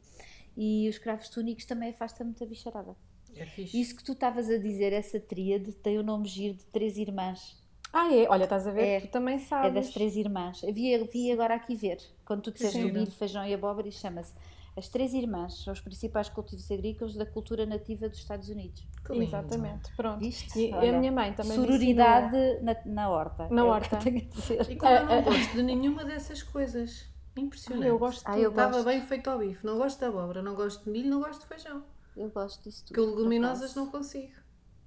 e 0.55 0.87
os 0.89 0.97
cravos 0.97 1.27
túnicos 1.29 1.65
também 1.65 1.89
afastam 1.89 2.25
muita 2.25 2.45
bicharada. 2.45 2.95
É 3.35 3.45
fixe. 3.45 3.79
Isso 3.79 3.95
que 3.95 4.03
tu 4.03 4.11
estavas 4.11 4.49
a 4.49 4.57
dizer, 4.57 4.93
essa 4.93 5.19
tríade, 5.19 5.71
tem 5.73 5.97
o 5.97 6.03
nome 6.03 6.27
giro 6.27 6.55
de 6.57 6.65
três 6.65 6.97
irmãs. 6.97 7.60
Ah, 7.93 8.13
é? 8.13 8.27
Olha, 8.29 8.45
estás 8.45 8.65
a 8.67 8.71
ver? 8.71 8.83
É. 8.83 8.99
Tu 9.01 9.07
também 9.09 9.35
É 9.35 9.39
sabes. 9.39 9.73
das 9.73 9.89
três 9.93 10.15
irmãs. 10.15 10.63
Eu 10.63 10.73
vi, 10.73 10.97
vi 11.11 11.31
agora 11.31 11.55
aqui 11.55 11.75
ver. 11.75 11.97
Quando 12.25 12.41
tu 12.41 12.51
disseste 12.51 12.81
o 12.83 12.93
milho, 12.93 13.11
feijão 13.11 13.45
e 13.45 13.53
abóbora, 13.53 13.87
e 13.87 13.91
chama-se 13.91 14.33
As 14.77 14.87
Três 14.87 15.13
Irmãs 15.13 15.63
são 15.63 15.73
os 15.73 15.81
principais 15.81 16.29
cultivos 16.29 16.71
agrícolas 16.71 17.13
da 17.15 17.25
cultura 17.25 17.65
nativa 17.65 18.07
dos 18.07 18.17
Estados 18.19 18.47
Unidos. 18.47 18.87
Lindo. 19.09 19.23
Exatamente, 19.23 19.93
pronto. 19.97 20.19
Viste? 20.19 20.57
E 20.69 20.73
Olha, 20.73 20.95
a 20.95 20.99
minha 20.99 21.11
mãe 21.11 21.33
também 21.33 21.57
Sororidade 21.57 22.59
na, 22.61 22.77
na 22.85 23.09
horta. 23.09 23.49
Na 23.49 23.61
é 23.61 23.63
horta. 23.65 23.97
que 23.97 24.07
eu 24.07 24.13
tenho 24.13 24.17
a 24.25 24.35
dizer. 24.35 24.71
E 24.71 24.75
como 24.77 24.91
eu 24.93 25.05
não 25.05 25.21
gosto 25.23 25.51
de 25.53 25.61
nenhuma 25.63 26.05
dessas 26.05 26.41
coisas. 26.41 27.09
Impressionante. 27.35 27.83
Ah, 27.85 27.87
eu 27.89 27.99
gosto 27.99 28.19
de 28.25 28.31
Ah, 28.31 28.39
eu. 28.39 28.49
Estava 28.51 28.71
gosto. 28.73 28.85
bem 28.85 29.01
feito 29.01 29.29
ao 29.29 29.39
bife. 29.39 29.65
Não 29.65 29.77
gosto 29.77 29.99
de 29.99 30.05
abóbora, 30.05 30.41
não 30.41 30.55
gosto 30.55 30.83
de 30.85 30.89
milho, 30.89 31.09
não 31.09 31.19
gosto 31.19 31.41
de 31.41 31.47
feijão. 31.47 31.83
Eu 32.15 32.29
gosto 32.29 32.63
disso 32.63 32.85
tudo. 32.85 32.95
Porque 32.95 33.09
leguminosas 33.15 33.75
não 33.75 33.87
consigo. 33.91 34.31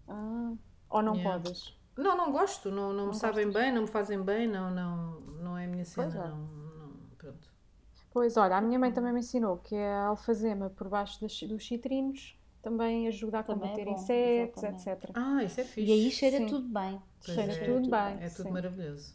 Ah, 0.08 0.52
ou 0.88 1.02
não 1.02 1.14
Yeah. 1.14 1.42
podes. 1.42 1.74
Não, 1.96 2.16
não 2.16 2.32
gosto. 2.32 2.70
Não, 2.70 2.92
não, 2.92 3.02
me 3.02 3.06
Não 3.06 3.12
sabem 3.14 3.50
bem, 3.50 3.72
não 3.72 3.82
me 3.82 3.88
fazem 3.88 4.20
bem, 4.22 4.46
não, 4.48 4.70
não, 4.70 5.20
não 5.42 5.58
é 5.58 5.64
a 5.64 5.68
minha 5.68 5.84
cena. 5.84 6.06
Pois 6.06 6.14
é. 6.14 6.28
Não, 6.28 6.38
não, 6.38 6.92
pronto. 7.18 7.48
Pois, 8.12 8.36
olha, 8.36 8.56
a 8.56 8.60
minha 8.60 8.78
mãe 8.78 8.92
também 8.92 9.12
me 9.12 9.20
ensinou 9.20 9.58
que 9.58 9.74
a 9.76 10.06
alfazema 10.06 10.70
por 10.70 10.88
baixo 10.88 11.20
das- 11.20 11.42
dos 11.42 11.66
citrinos 11.66 12.38
também 12.62 13.08
ajuda 13.08 13.38
a 13.38 13.40
é 13.40 13.42
combater 13.44 13.84
bom, 13.84 13.92
insetos, 13.94 14.62
exatamente. 14.62 14.88
etc. 14.88 15.10
Ah, 15.14 15.44
isso 15.44 15.60
é 15.60 15.64
fixe. 15.64 15.90
E 15.90 15.92
aí 15.92 16.10
cheira 16.10 16.38
Sim. 16.38 16.46
tudo 16.46 16.68
bem. 16.68 17.02
Pois 17.24 17.34
cheira 17.34 17.52
é, 17.54 17.64
tudo 17.66 17.90
bem. 17.90 18.16
É 18.20 18.28
tudo 18.30 18.44
sim. 18.44 18.52
maravilhoso. 18.52 19.12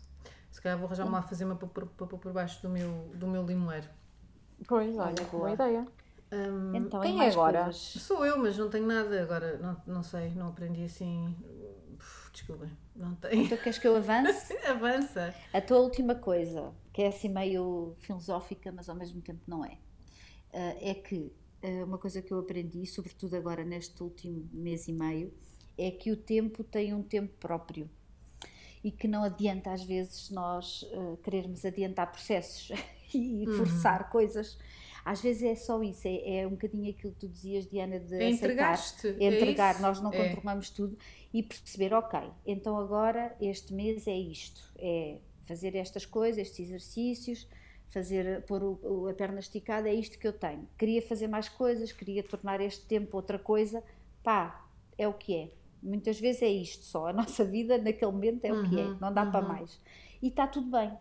Se 0.52 0.62
calhar 0.62 0.78
vou 0.78 0.88
arranjar 0.88 1.06
uma 1.08 1.22
fazema 1.22 1.56
para 1.56 1.68
pôr 1.68 1.86
para 1.88 2.08
pôr 2.08 2.20
por 2.20 2.34
baixo 2.34 2.62
do 2.62 2.70
meu, 2.70 2.92
do 3.16 3.28
meu 3.28 3.44
limoeiro. 3.46 3.88
Pois, 4.68 4.98
olha, 4.98 5.26
boa 5.26 5.52
boa. 5.52 5.52
ideia. 5.52 5.86
Hum, 6.32 6.74
Então, 6.74 7.02
quem 7.02 7.16
e 7.16 7.16
é 7.16 7.18
mais 7.18 7.34
agora? 7.34 7.64
coisas? 7.64 7.76
Sou 7.76 8.26
eu, 8.26 8.38
mas 8.38 8.58
não 8.58 8.70
tenho 8.70 8.86
nada 8.88 9.22
agora. 9.22 9.58
Não, 9.58 9.82
não 9.88 10.04
sei, 10.04 10.30
não 10.36 10.50
aprendi 10.50 10.84
assim. 10.84 11.36
Uf, 12.30 12.34
Desculpem, 12.34 12.70
não 12.96 13.16
tenho. 13.16 13.48
Tu 13.50 13.58
queres 13.58 13.78
que 13.78 13.88
eu 13.88 13.96
avance? 13.96 14.54
Avança. 14.68 15.34
A 15.54 15.62
tua 15.62 15.80
última 15.80 16.16
coisa, 16.16 16.74
que 16.94 17.02
é 17.02 17.08
assim 17.08 17.30
meio 17.30 17.96
filosófica, 18.00 18.72
mas 18.72 18.90
ao 18.90 18.96
mesmo 18.96 19.22
tempo 19.22 19.42
não 19.48 19.64
é, 19.66 19.78
ah, 20.54 20.76
é 20.80 20.94
que 20.94 21.32
ah, 21.64 21.86
uma 21.86 21.98
coisa 21.98 22.22
que 22.22 22.32
eu 22.34 22.40
aprendi, 22.40 22.86
sobretudo 22.86 23.36
agora 23.36 23.64
neste 23.64 24.02
último 24.04 24.48
mês 24.54 24.88
e 24.88 24.94
meio, 24.94 25.34
é 25.78 25.92
que 25.92 26.12
o 26.12 26.18
tempo 26.18 26.64
tem 26.64 26.94
um 26.94 27.04
tempo 27.04 27.34
próprio 27.40 27.90
e 28.84 28.92
que 28.92 29.08
não 29.08 29.24
adianta 29.24 29.72
às 29.72 29.84
vezes 29.84 30.30
nós 30.30 30.86
ah, 30.94 31.18
querermos 31.24 31.66
adiantar 31.66 32.12
processos 32.12 32.72
e 33.14 33.48
Uhum. 33.48 33.58
forçar 33.58 34.10
coisas. 34.12 34.58
Às 35.12 35.22
vezes 35.22 35.42
é 35.44 35.56
só 35.56 35.82
isso, 35.82 36.08
é, 36.08 36.42
é 36.42 36.48
um 36.48 36.52
bocadinho 36.52 36.88
aquilo 36.92 37.14
que 37.14 37.20
tu 37.22 37.28
dizias, 37.28 37.68
Diana, 37.68 38.00
de 38.00 38.14
É 38.16 38.28
aceitar 38.30 38.78
é 39.06 39.26
entregar, 39.28 39.74
isso? 39.74 39.82
nós 39.82 40.00
não 40.02 40.14
É. 40.14 40.30
controlamos 40.30 40.70
tudo 40.70 40.96
e 41.34 41.42
perceber, 41.42 41.94
ok, 41.94 42.20
então 42.46 42.78
agora 42.78 43.36
este 43.42 43.74
mês 43.74 44.08
é 44.08 44.16
isto, 44.16 44.62
é 44.78 45.18
fazer 45.48 45.76
estas 45.76 46.06
coisas, 46.06 46.38
estes 46.40 46.60
exercícios, 46.68 47.48
fazer, 47.88 48.44
pôr 48.46 48.62
o- 48.64 49.08
a 49.10 49.14
perna 49.16 49.40
esticada, 49.40 49.90
é 49.90 49.94
isto 49.96 50.20
que 50.20 50.28
eu 50.28 50.34
tenho. 50.34 50.68
Queria 50.78 51.02
fazer 51.02 51.28
mais 51.28 51.50
coisas, 51.50 51.92
queria 51.92 52.22
tornar 52.24 52.62
este 52.62 52.86
tempo 52.86 53.18
outra 53.18 53.40
coisa, 53.40 53.84
pá, 54.24 54.64
é 54.96 55.08
o 55.08 55.14
que 55.14 55.36
é. 55.36 55.50
Muitas 55.82 56.20
vezes 56.20 56.44
é 56.44 56.50
isto 56.50 56.84
só, 56.86 57.08
a 57.08 57.14
nossa 57.20 57.44
vida 57.44 57.80
naquele 57.80 58.12
momento 58.12 58.46
é 58.46 58.54
o 58.54 58.62
que 58.70 58.80
é, 58.80 58.84
Uhum, 58.84 58.98
não 59.02 59.12
dá 59.12 59.26
para 59.26 59.42
uhum. 59.42 59.48
mais. 59.48 59.80
E 60.22 60.28
está 60.28 60.46
tudo 60.46 60.70
bem, 60.70 60.92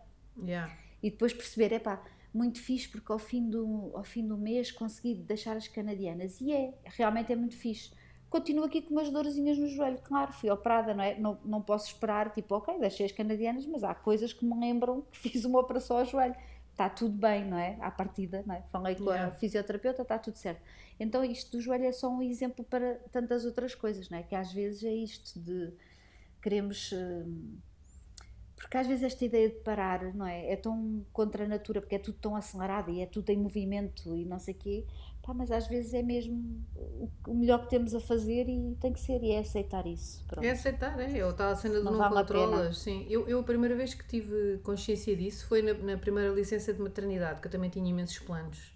Yeah. 0.41 0.73
e 1.03 1.11
depois 1.11 1.31
perceber, 1.33 1.71
é 1.75 1.79
pá, 1.79 2.01
muito 2.33 2.61
fixe 2.61 2.87
porque 2.87 3.11
ao 3.11 3.19
fim, 3.19 3.49
do, 3.49 3.91
ao 3.95 4.03
fim 4.03 4.25
do 4.27 4.37
mês 4.37 4.71
consegui 4.71 5.15
deixar 5.15 5.57
as 5.57 5.67
canadianas. 5.67 6.39
E 6.41 6.51
é, 6.51 6.73
realmente 6.85 7.31
é 7.33 7.35
muito 7.35 7.55
fixe. 7.55 7.91
Continuo 8.29 8.65
aqui 8.65 8.81
com 8.83 8.91
umas 8.93 9.09
dorzinhas 9.09 9.57
no 9.57 9.67
joelho, 9.67 9.97
claro, 10.03 10.31
fui 10.31 10.51
operada, 10.51 10.93
não 10.93 11.03
é? 11.03 11.17
Não, 11.19 11.39
não 11.43 11.61
posso 11.61 11.87
esperar, 11.87 12.31
tipo, 12.31 12.53
ok, 12.55 12.77
deixei 12.79 13.07
as 13.07 13.11
canadianas, 13.11 13.65
mas 13.65 13.83
há 13.83 13.95
coisas 13.95 14.31
que 14.31 14.45
me 14.45 14.59
lembram 14.59 15.01
que 15.11 15.17
fiz 15.29 15.45
uma 15.45 15.59
operação 15.59 15.97
ao 15.97 16.05
joelho. 16.05 16.35
Está 16.71 16.89
tudo 16.89 17.17
bem, 17.17 17.43
não 17.43 17.57
é? 17.57 17.77
À 17.81 17.91
partida, 17.91 18.43
não 18.45 18.55
é? 18.55 18.61
Falei 18.71 18.95
com 18.95 19.09
a 19.09 19.15
Yeah. 19.15 19.35
fisioterapeuta, 19.35 20.03
está 20.03 20.17
tudo 20.17 20.37
certo. 20.37 20.61
Então 20.99 21.23
isto 21.25 21.51
do 21.57 21.61
joelho 21.61 21.85
é 21.85 21.91
só 21.91 22.09
um 22.09 22.21
exemplo 22.21 22.63
para 22.63 22.95
tantas 23.11 23.43
outras 23.45 23.73
coisas, 23.75 24.09
não 24.09 24.17
é? 24.19 24.23
Que 24.23 24.35
às 24.35 24.53
vezes 24.53 24.83
é 24.83 24.93
isto 24.93 25.39
de 25.39 25.73
queremos... 26.41 26.91
hum, 26.93 27.57
porque 28.59 28.77
às 28.77 28.87
vezes 28.87 29.03
esta 29.03 29.25
ideia 29.25 29.49
de 29.49 29.55
parar, 29.55 30.13
não 30.13 30.25
é? 30.25 30.51
É 30.51 30.55
tão 30.55 31.05
contra 31.13 31.45
a 31.45 31.47
natura, 31.47 31.81
porque 31.81 31.95
é 31.95 31.99
tudo 31.99 32.17
tão 32.19 32.35
acelerado 32.35 32.91
e 32.91 33.01
é 33.01 33.05
tudo 33.05 33.29
em 33.29 33.37
movimento 33.37 34.15
e 34.15 34.25
não 34.25 34.39
sei 34.39 34.53
o 34.53 34.57
quê. 34.57 34.85
Pá, 35.23 35.33
mas 35.33 35.51
às 35.51 35.67
vezes 35.67 35.93
é 35.93 36.01
mesmo 36.03 36.63
o- 36.75 37.33
melhor 37.33 37.63
que 37.63 37.69
temos 37.69 37.93
a 37.95 37.99
fazer 37.99 38.47
e 38.49 38.75
tem 38.81 38.93
que 38.93 38.99
ser, 38.99 39.23
e 39.23 39.31
é 39.31 39.39
aceitar 39.39 39.85
isso. 39.87 40.23
Pronto. 40.27 40.45
É 40.45 40.51
aceitar, 40.51 40.99
é. 40.99 41.17
Eu 41.17 41.29
estava 41.31 41.51
a 41.51 41.55
cena 41.55 41.79
de 41.79 41.83
Não 41.85 41.91
não, 41.93 42.09
controlas. 42.09 42.77
Sim. 42.79 43.05
Eu, 43.09 43.27
eu 43.27 43.39
a 43.39 43.43
primeira 43.43 43.75
vez 43.75 43.93
que 43.93 44.05
tive 44.07 44.57
consciência 44.63 45.15
disso 45.15 45.45
foi 45.47 45.61
na, 45.61 45.73
na 45.73 45.97
primeira 45.97 46.33
licença 46.33 46.73
de 46.73 46.81
maternidade, 46.81 47.41
que 47.41 47.47
eu 47.47 47.51
também 47.51 47.69
tinha 47.69 47.89
imensos 47.89 48.19
planos. 48.19 48.73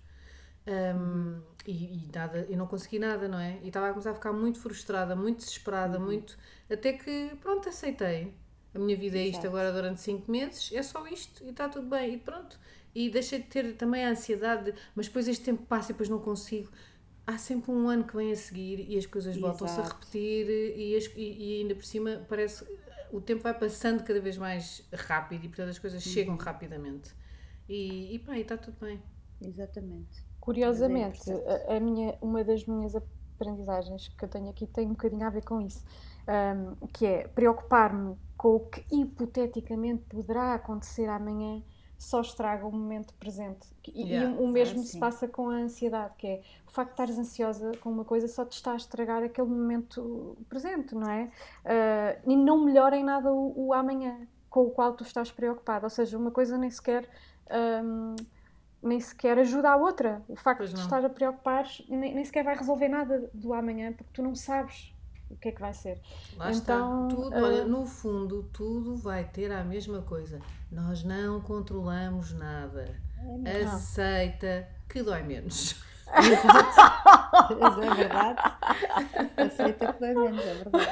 Um, 0.68 1.42
e, 1.68 2.06
e 2.06 2.10
nada, 2.14 2.46
eu 2.50 2.58
não 2.58 2.68
consegui 2.68 3.00
nada, 3.00 3.28
não 3.28 3.40
é? 3.40 3.60
E 3.64 3.68
estava 3.68 3.88
a 3.88 3.92
começar 3.92 4.12
a 4.12 4.16
ficar 4.16 4.32
muito 4.34 4.60
frustrada, 4.60 5.16
muito 5.16 5.40
desesperada, 5.40 6.00
muito. 6.00 6.38
Até 6.70 6.94
que, 6.94 7.32
pronto, 7.42 7.68
aceitei. 7.70 8.34
A 8.74 8.80
minha 8.80 8.98
vida 8.98 9.18
é 9.18 9.28
isto 9.28 9.46
Exato. 9.46 9.48
agora 9.48 9.72
durante 9.72 10.02
5 10.02 10.30
meses, 10.32 10.72
é 10.74 10.82
só 10.84 11.06
isto 11.08 11.44
e 11.44 11.50
está 11.50 11.70
tudo 11.70 11.88
bem. 11.88 12.16
E 12.16 12.18
pronto. 12.18 12.60
E 12.96 13.10
deixei 13.10 13.40
de 13.40 13.46
ter 13.48 13.76
também 13.76 14.04
a 14.06 14.10
ansiedade, 14.10 14.72
de, 14.72 14.78
mas 14.96 15.08
depois 15.08 15.28
este 15.28 15.44
tempo 15.44 15.64
passa 15.66 15.92
e 15.92 15.94
depois 15.94 16.10
não 16.10 16.20
consigo. 16.20 16.70
Há 17.26 17.38
sempre 17.38 17.72
um 17.72 17.88
ano 17.88 18.04
que 18.04 18.16
vem 18.16 18.32
a 18.32 18.36
seguir 18.36 18.80
e 18.90 18.98
as 18.98 19.06
coisas 19.06 19.36
voltam-se 19.38 19.80
a 19.80 19.84
repetir 19.84 20.48
e, 20.78 20.96
as- 20.96 21.06
e- 21.16 21.58
e 21.58 21.62
ainda 21.62 21.76
por 21.76 21.86
cima 21.86 22.26
parece 22.28 22.66
o 23.12 23.22
tempo 23.22 23.44
vai 23.44 23.54
passando 23.58 24.04
cada 24.04 24.20
vez 24.20 24.38
mais 24.38 24.84
rápido 24.94 25.46
e 25.46 25.48
portanto 25.48 25.70
as 25.70 25.80
coisas 25.80 26.04
chegam 26.04 26.36
rapidamente. 26.36 27.12
E, 27.70 28.14
e 28.16 28.20
pá, 28.20 28.38
e 28.38 28.42
está 28.42 28.58
tudo 28.58 28.78
bem. 28.82 29.02
Exatamente. 29.42 30.24
Curiosamente, 30.40 31.20
Mas 31.20 31.28
é 31.30 31.74
a, 31.74 31.78
a 31.78 31.80
minha, 31.80 32.18
uma 32.22 32.44
das 32.44 32.66
minhas 32.66 32.94
aprendizagens 33.44 34.08
que 34.08 34.26
eu 34.26 34.30
tenho 34.30 34.50
aqui 34.50 34.66
tem 34.68 34.88
um 34.88 34.92
bocadinho 34.92 35.26
a 35.26 35.30
ver 35.30 35.44
com 35.44 35.62
isso, 35.62 35.84
Ahm, 36.28 36.76
que 36.94 37.06
é 37.06 37.28
preocupar-me 37.28 38.18
com 38.38 38.56
o 38.56 38.60
que 38.62 38.86
hipoteticamente 38.92 40.04
poderá 40.10 40.54
acontecer 40.54 41.08
amanhã 41.10 41.62
só 41.98 42.22
estraga 42.22 42.66
o 42.66 42.72
momento 42.72 43.14
presente. 43.16 43.68
E, 43.88 44.24
e 44.24 44.26
Yeah. 44.26 44.38
o 44.38 44.48
mesmo 44.48 44.84
Ah, 44.84 44.86
se 44.86 44.98
passa 44.98 45.28
com 45.28 45.50
a 45.50 45.56
ansiedade, 45.56 46.14
que 46.18 46.28
é 46.28 46.42
o 46.68 46.72
facto 46.72 46.90
de 46.90 46.94
estares 46.94 47.18
ansiosa 47.20 47.72
com 47.82 47.90
uma 47.92 48.06
coisa 48.06 48.28
só 48.28 48.46
te 48.46 48.54
está 48.54 48.74
a 48.74 48.76
estragar 48.76 49.24
aquele 49.24 49.48
momento 49.48 50.38
presente, 50.50 50.96
não 50.96 51.10
é? 51.10 51.32
Ah, 51.66 52.20
e 52.26 52.36
não 52.36 52.64
melhora 52.66 52.96
em 52.98 53.04
nada 53.04 53.32
o, 53.34 53.68
o 53.68 53.74
amanhã 53.74 54.28
com 54.50 54.62
o 54.62 54.72
qual 54.72 54.94
tu 54.96 55.04
estás 55.04 55.32
preocupado. 55.32 55.86
Ou 55.86 55.90
seja, 55.90 56.18
uma 56.18 56.32
coisa 56.32 56.58
nem 56.58 56.70
sequer. 56.70 57.10
ahm, 57.50 58.16
nem 58.84 59.00
sequer 59.00 59.38
ajuda 59.40 59.70
a 59.72 59.76
outra. 59.78 60.22
O 60.28 60.36
facto 60.36 60.60
Pois 60.60 60.70
de 60.70 60.76
não. 60.76 60.84
estar 60.84 61.04
a 61.06 61.10
preocupar 61.10 61.66
nem, 61.90 62.14
nem 62.14 62.26
sequer 62.26 62.44
vai 62.44 62.56
resolver 62.58 62.88
nada 62.90 63.30
do 63.34 63.54
amanhã 63.54 63.92
porque 63.94 64.12
tu 64.14 64.22
não 64.22 64.36
sabes 64.36 64.94
o 65.30 65.36
que 65.36 65.50
é 65.50 65.52
que 65.52 65.62
vai 65.62 65.74
ser. 65.74 66.00
Lá 66.38 66.52
Então, 66.52 67.08
está. 67.08 67.16
Tudo, 67.16 67.34
ah, 67.36 67.40
olha, 67.42 67.66
no 67.66 67.86
fundo, 67.86 68.44
tudo 68.54 68.96
vai 68.98 69.24
ter 69.24 69.52
a 69.52 69.64
mesma 69.64 70.02
coisa. 70.02 70.40
Nós 70.72 71.04
não 71.04 71.42
controlamos 71.42 72.34
nada. 72.34 73.00
Aceita 73.74 74.68
que 74.90 75.02
dói 75.02 75.24
menos. 75.24 75.82
Mas 77.60 77.78
é 77.78 77.94
verdade. 77.96 78.42
Aceita 79.38 79.94
que 79.94 80.00
dói 80.00 80.14
menos, 80.14 80.46
é 80.46 80.54
verdade. 80.54 80.88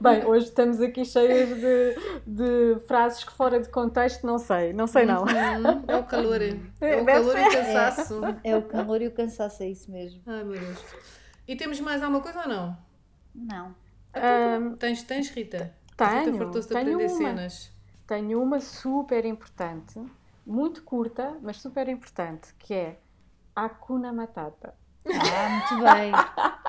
Bem, 0.00 0.24
hoje 0.24 0.46
estamos 0.46 0.80
aqui 0.80 1.04
cheias 1.04 1.48
de, 1.48 1.94
de 2.26 2.80
frases 2.86 3.24
que 3.24 3.32
fora 3.32 3.60
de 3.60 3.68
contexto 3.68 4.26
não 4.26 4.38
sei, 4.38 4.72
não 4.72 4.86
sei 4.86 5.04
não. 5.04 5.24
Hum, 5.24 5.84
é 5.86 5.96
o 5.96 6.04
calor. 6.04 6.40
É 6.80 6.96
o 7.00 7.04
Deve 7.04 7.32
calor 7.32 7.36
e 7.38 7.48
o 7.48 7.52
cansaço. 7.52 8.20
É 8.42 8.56
o 8.56 8.62
calor 8.62 9.02
e 9.02 9.06
o 9.06 9.10
cansaço, 9.12 9.62
é 9.62 9.68
isso 9.68 9.90
mesmo. 9.90 10.20
Ai 10.26 10.44
meu 10.44 10.58
Deus. 10.58 10.84
E 11.46 11.56
temos 11.56 11.78
mais 11.80 12.02
alguma 12.02 12.20
coisa 12.20 12.40
ou 12.40 12.48
não? 12.48 12.76
Não. 13.34 13.74
Ahm, 14.14 14.76
Tens, 14.76 15.02
tens 15.02 15.28
Rita? 15.30 15.74
A 15.98 16.04
Rita 16.08 16.24
tenho, 16.24 16.38
fartou-se 16.38 16.68
de 16.68 16.74
tenho 16.74 16.94
aprender 16.94 17.12
uma. 17.12 17.18
cenas. 17.18 17.72
Tenho 18.06 18.42
uma 18.42 18.60
super 18.60 19.24
importante, 19.24 20.00
muito 20.46 20.82
curta, 20.82 21.36
mas 21.42 21.60
super 21.60 21.88
importante, 21.88 22.54
que 22.58 22.74
é 22.74 22.98
Hakuna 23.56 24.12
Matata. 24.12 24.74
Ah, 25.06 25.48
muito 25.50 25.84
bem. 25.84 26.12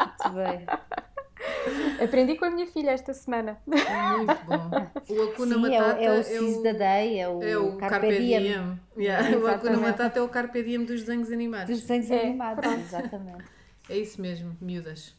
Muito 0.05 0.29
bem. 0.35 2.03
Aprendi 2.03 2.35
com 2.35 2.45
a 2.45 2.49
minha 2.49 2.67
filha 2.67 2.91
esta 2.91 3.13
semana. 3.13 3.57
Muito 3.65 4.45
bom. 4.45 4.69
O 5.09 5.23
Hakuna 5.23 5.55
Sim, 5.55 5.73
é, 5.73 5.79
Matata 5.79 5.99
o- 5.99 6.03
é 6.03 6.19
o 6.19 6.23
Seize 6.23 6.63
da 6.63 6.71
Day, 6.73 7.19
é 7.19 7.29
o, 7.29 7.43
é 7.43 7.57
o 7.57 7.77
Carpe, 7.77 8.17
Diem. 8.17 8.77
Yeah, 8.97 9.37
o. 9.37 9.79
Matata 9.79 10.19
é 10.19 10.21
o 10.21 10.29
Carpe 10.29 10.63
Diem 10.63 10.83
dos 10.83 11.01
desenhos 11.01 11.31
animados. 11.31 11.69
Dos 11.69 11.81
desenhos 11.81 12.11
É, 12.11 12.21
animados, 12.27 12.65
exatamente. 12.71 13.45
É 13.89 13.97
isso 13.97 14.21
mesmo, 14.21 14.55
miúdas. 14.59 15.15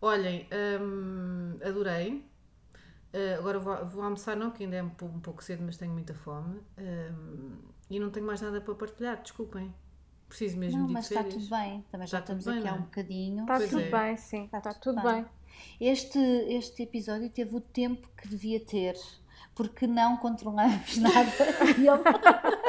Olhem, 0.00 0.48
hum, 0.80 1.56
adorei. 1.64 2.24
Uh, 3.12 3.38
agora 3.38 3.58
vou, 3.58 3.86
vou 3.86 4.02
almoçar, 4.02 4.36
não, 4.36 4.50
que 4.50 4.64
ainda 4.64 4.76
é 4.76 4.82
um, 4.82 4.90
pou- 4.90 5.08
um 5.08 5.20
pouco 5.20 5.42
cedo, 5.42 5.62
mas 5.64 5.76
tenho 5.76 5.92
muita 5.92 6.12
fome. 6.14 6.60
Hum, 6.78 7.56
e 7.90 7.98
não 7.98 8.10
tenho 8.10 8.26
mais 8.26 8.40
nada 8.40 8.60
para 8.60 8.74
partilhar, 8.74 9.20
desculpem. 9.22 9.72
Preciso 10.28 10.58
mesmo 10.58 10.80
Não, 10.80 10.86
de 10.88 10.92
mas 10.92 11.04
está 11.04 11.22
férias. 11.22 11.34
tudo 11.42 11.56
bem. 11.56 11.84
Também 11.90 12.06
já 12.06 12.18
Está 12.18 12.26
tudo 12.34 12.38
estamos 12.40 12.44
bem, 12.44 12.58
aqui 12.58 12.68
há 12.68 12.70
não 12.70 12.76
é? 12.76 12.80
um 12.80 12.84
bocadinho. 12.84 13.40
Está 13.42 13.56
Pois 13.56 13.70
tudo 13.70 13.82
é. 13.82 13.90
bem, 13.90 14.16
sim. 14.16 14.44
Está, 14.44 14.58
Está 14.58 14.74
tudo 14.74 15.00
tudo 15.00 15.12
bem. 15.12 15.26
Este, 15.80 16.18
este 16.18 16.82
episódio 16.82 17.30
teve 17.30 17.56
o 17.56 17.60
tempo 17.60 18.08
que 18.16 18.28
devia 18.28 18.60
ter, 18.60 18.94
porque 19.54 19.86
não 19.86 20.16
controlamos 20.18 20.96
nada. 20.98 21.32
Ele- 21.76 21.88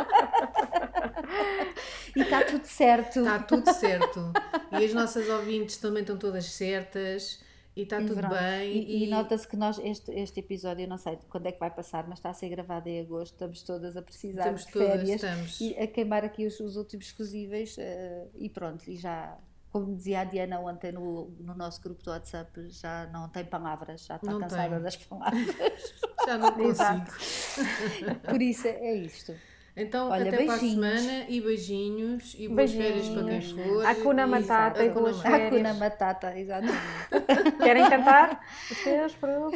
e 2.15 2.21
está 2.21 2.43
tudo 2.43 2.65
certo. 2.65 3.19
Está 3.19 3.39
tudo 3.39 3.73
certo. 3.73 4.31
e 4.71 4.85
as 4.85 4.93
nossas 4.93 5.27
ouvintes 5.29 5.77
também 5.77 6.01
estão 6.01 6.17
todas 6.17 6.45
certas. 6.45 7.41
E 7.75 7.83
está 7.83 8.01
E 8.01 8.05
tudo 8.05 8.27
bem. 8.27 8.71
E, 8.73 9.03
e 9.05 9.07
nota-se 9.09 9.47
que 9.47 9.55
nós, 9.55 9.79
este, 9.79 10.11
este 10.11 10.39
episódio, 10.41 10.83
eu 10.83 10.87
não 10.89 10.97
sei 10.97 11.17
quando 11.29 11.45
é 11.47 11.51
que 11.51 11.59
vai 11.59 11.69
passar, 11.69 12.07
mas 12.07 12.19
está 12.19 12.29
a 12.29 12.33
ser 12.33 12.49
gravado 12.49 12.89
em 12.89 12.99
agosto, 12.99 13.33
estamos 13.33 13.61
todas 13.63 13.95
a 13.95 14.01
precisar 14.01 14.41
Estamos 14.41 14.65
de 14.65 14.71
todas, 14.73 14.89
férias 14.89 15.23
estamos. 15.23 15.61
e 15.61 15.77
a 15.77 15.87
queimar 15.87 16.25
aqui 16.25 16.45
os, 16.45 16.59
os 16.59 16.75
últimos 16.75 17.09
fusíveis 17.11 17.77
eh, 17.77 18.27
e 18.37 18.49
pronto, 18.49 18.89
e 18.89 18.97
já, 18.97 19.37
como 19.71 19.95
dizia 19.95 20.21
a 20.21 20.23
Diana 20.25 20.59
ontem 20.59 20.91
no, 20.91 21.29
no 21.39 21.55
nosso 21.55 21.81
grupo 21.81 22.03
do 22.03 22.09
WhatsApp, 22.09 22.51
já 22.69 23.07
não 23.13 23.29
tem 23.29 23.45
palavras, 23.45 24.05
já 24.05 24.15
está 24.17 24.31
Não 24.31 24.39
cansada 24.39 24.79
das 24.79 24.97
palavras. 24.97 25.39
Já 26.25 26.37
não 26.37 26.51
consigo. 26.53 28.15
Por 28.29 28.41
isso 28.41 28.67
é 28.67 28.93
isto. 28.93 29.33
Então, 29.81 30.09
Olha, 30.09 30.27
até 30.29 30.43
para 30.45 30.55
a 30.55 30.57
beijinhos. 30.57 30.73
semana 31.01 31.25
e 31.29 31.41
beijinhos 31.41 32.35
e 32.37 32.47
boas 32.47 32.71
férias 32.73 33.07
para 33.07 33.21
quem 33.23 33.29
Beijinhos. 33.31 33.67
for. 33.67 33.85
Hakuna 33.85 34.23
E- 34.23 34.25
Matata 34.25 34.85
e 34.85 34.89
boas 34.89 35.17
Matata. 35.17 35.29
férias. 35.37 35.53
Hakuna 35.53 35.73
Matata, 35.73 36.39
exatamente. 36.39 36.77
Querem 37.63 37.89
cantar? 37.89 38.45
Os 38.71 38.77
seus 38.77 39.15
problemas. 39.15 39.53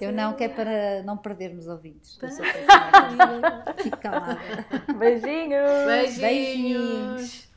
Eu 0.00 0.12
não, 0.12 0.32
que 0.34 0.44
é 0.44 0.48
para 0.48 1.02
não 1.04 1.16
perdermos 1.16 1.66
Beijinhos. 1.66 2.18
péssima. 2.20 2.46
Fico 3.78 3.96
calada. 3.98 4.38
Beijinhos. 4.98 5.86
Beijinhos. 5.86 6.18
Beijinhos. 6.18 7.51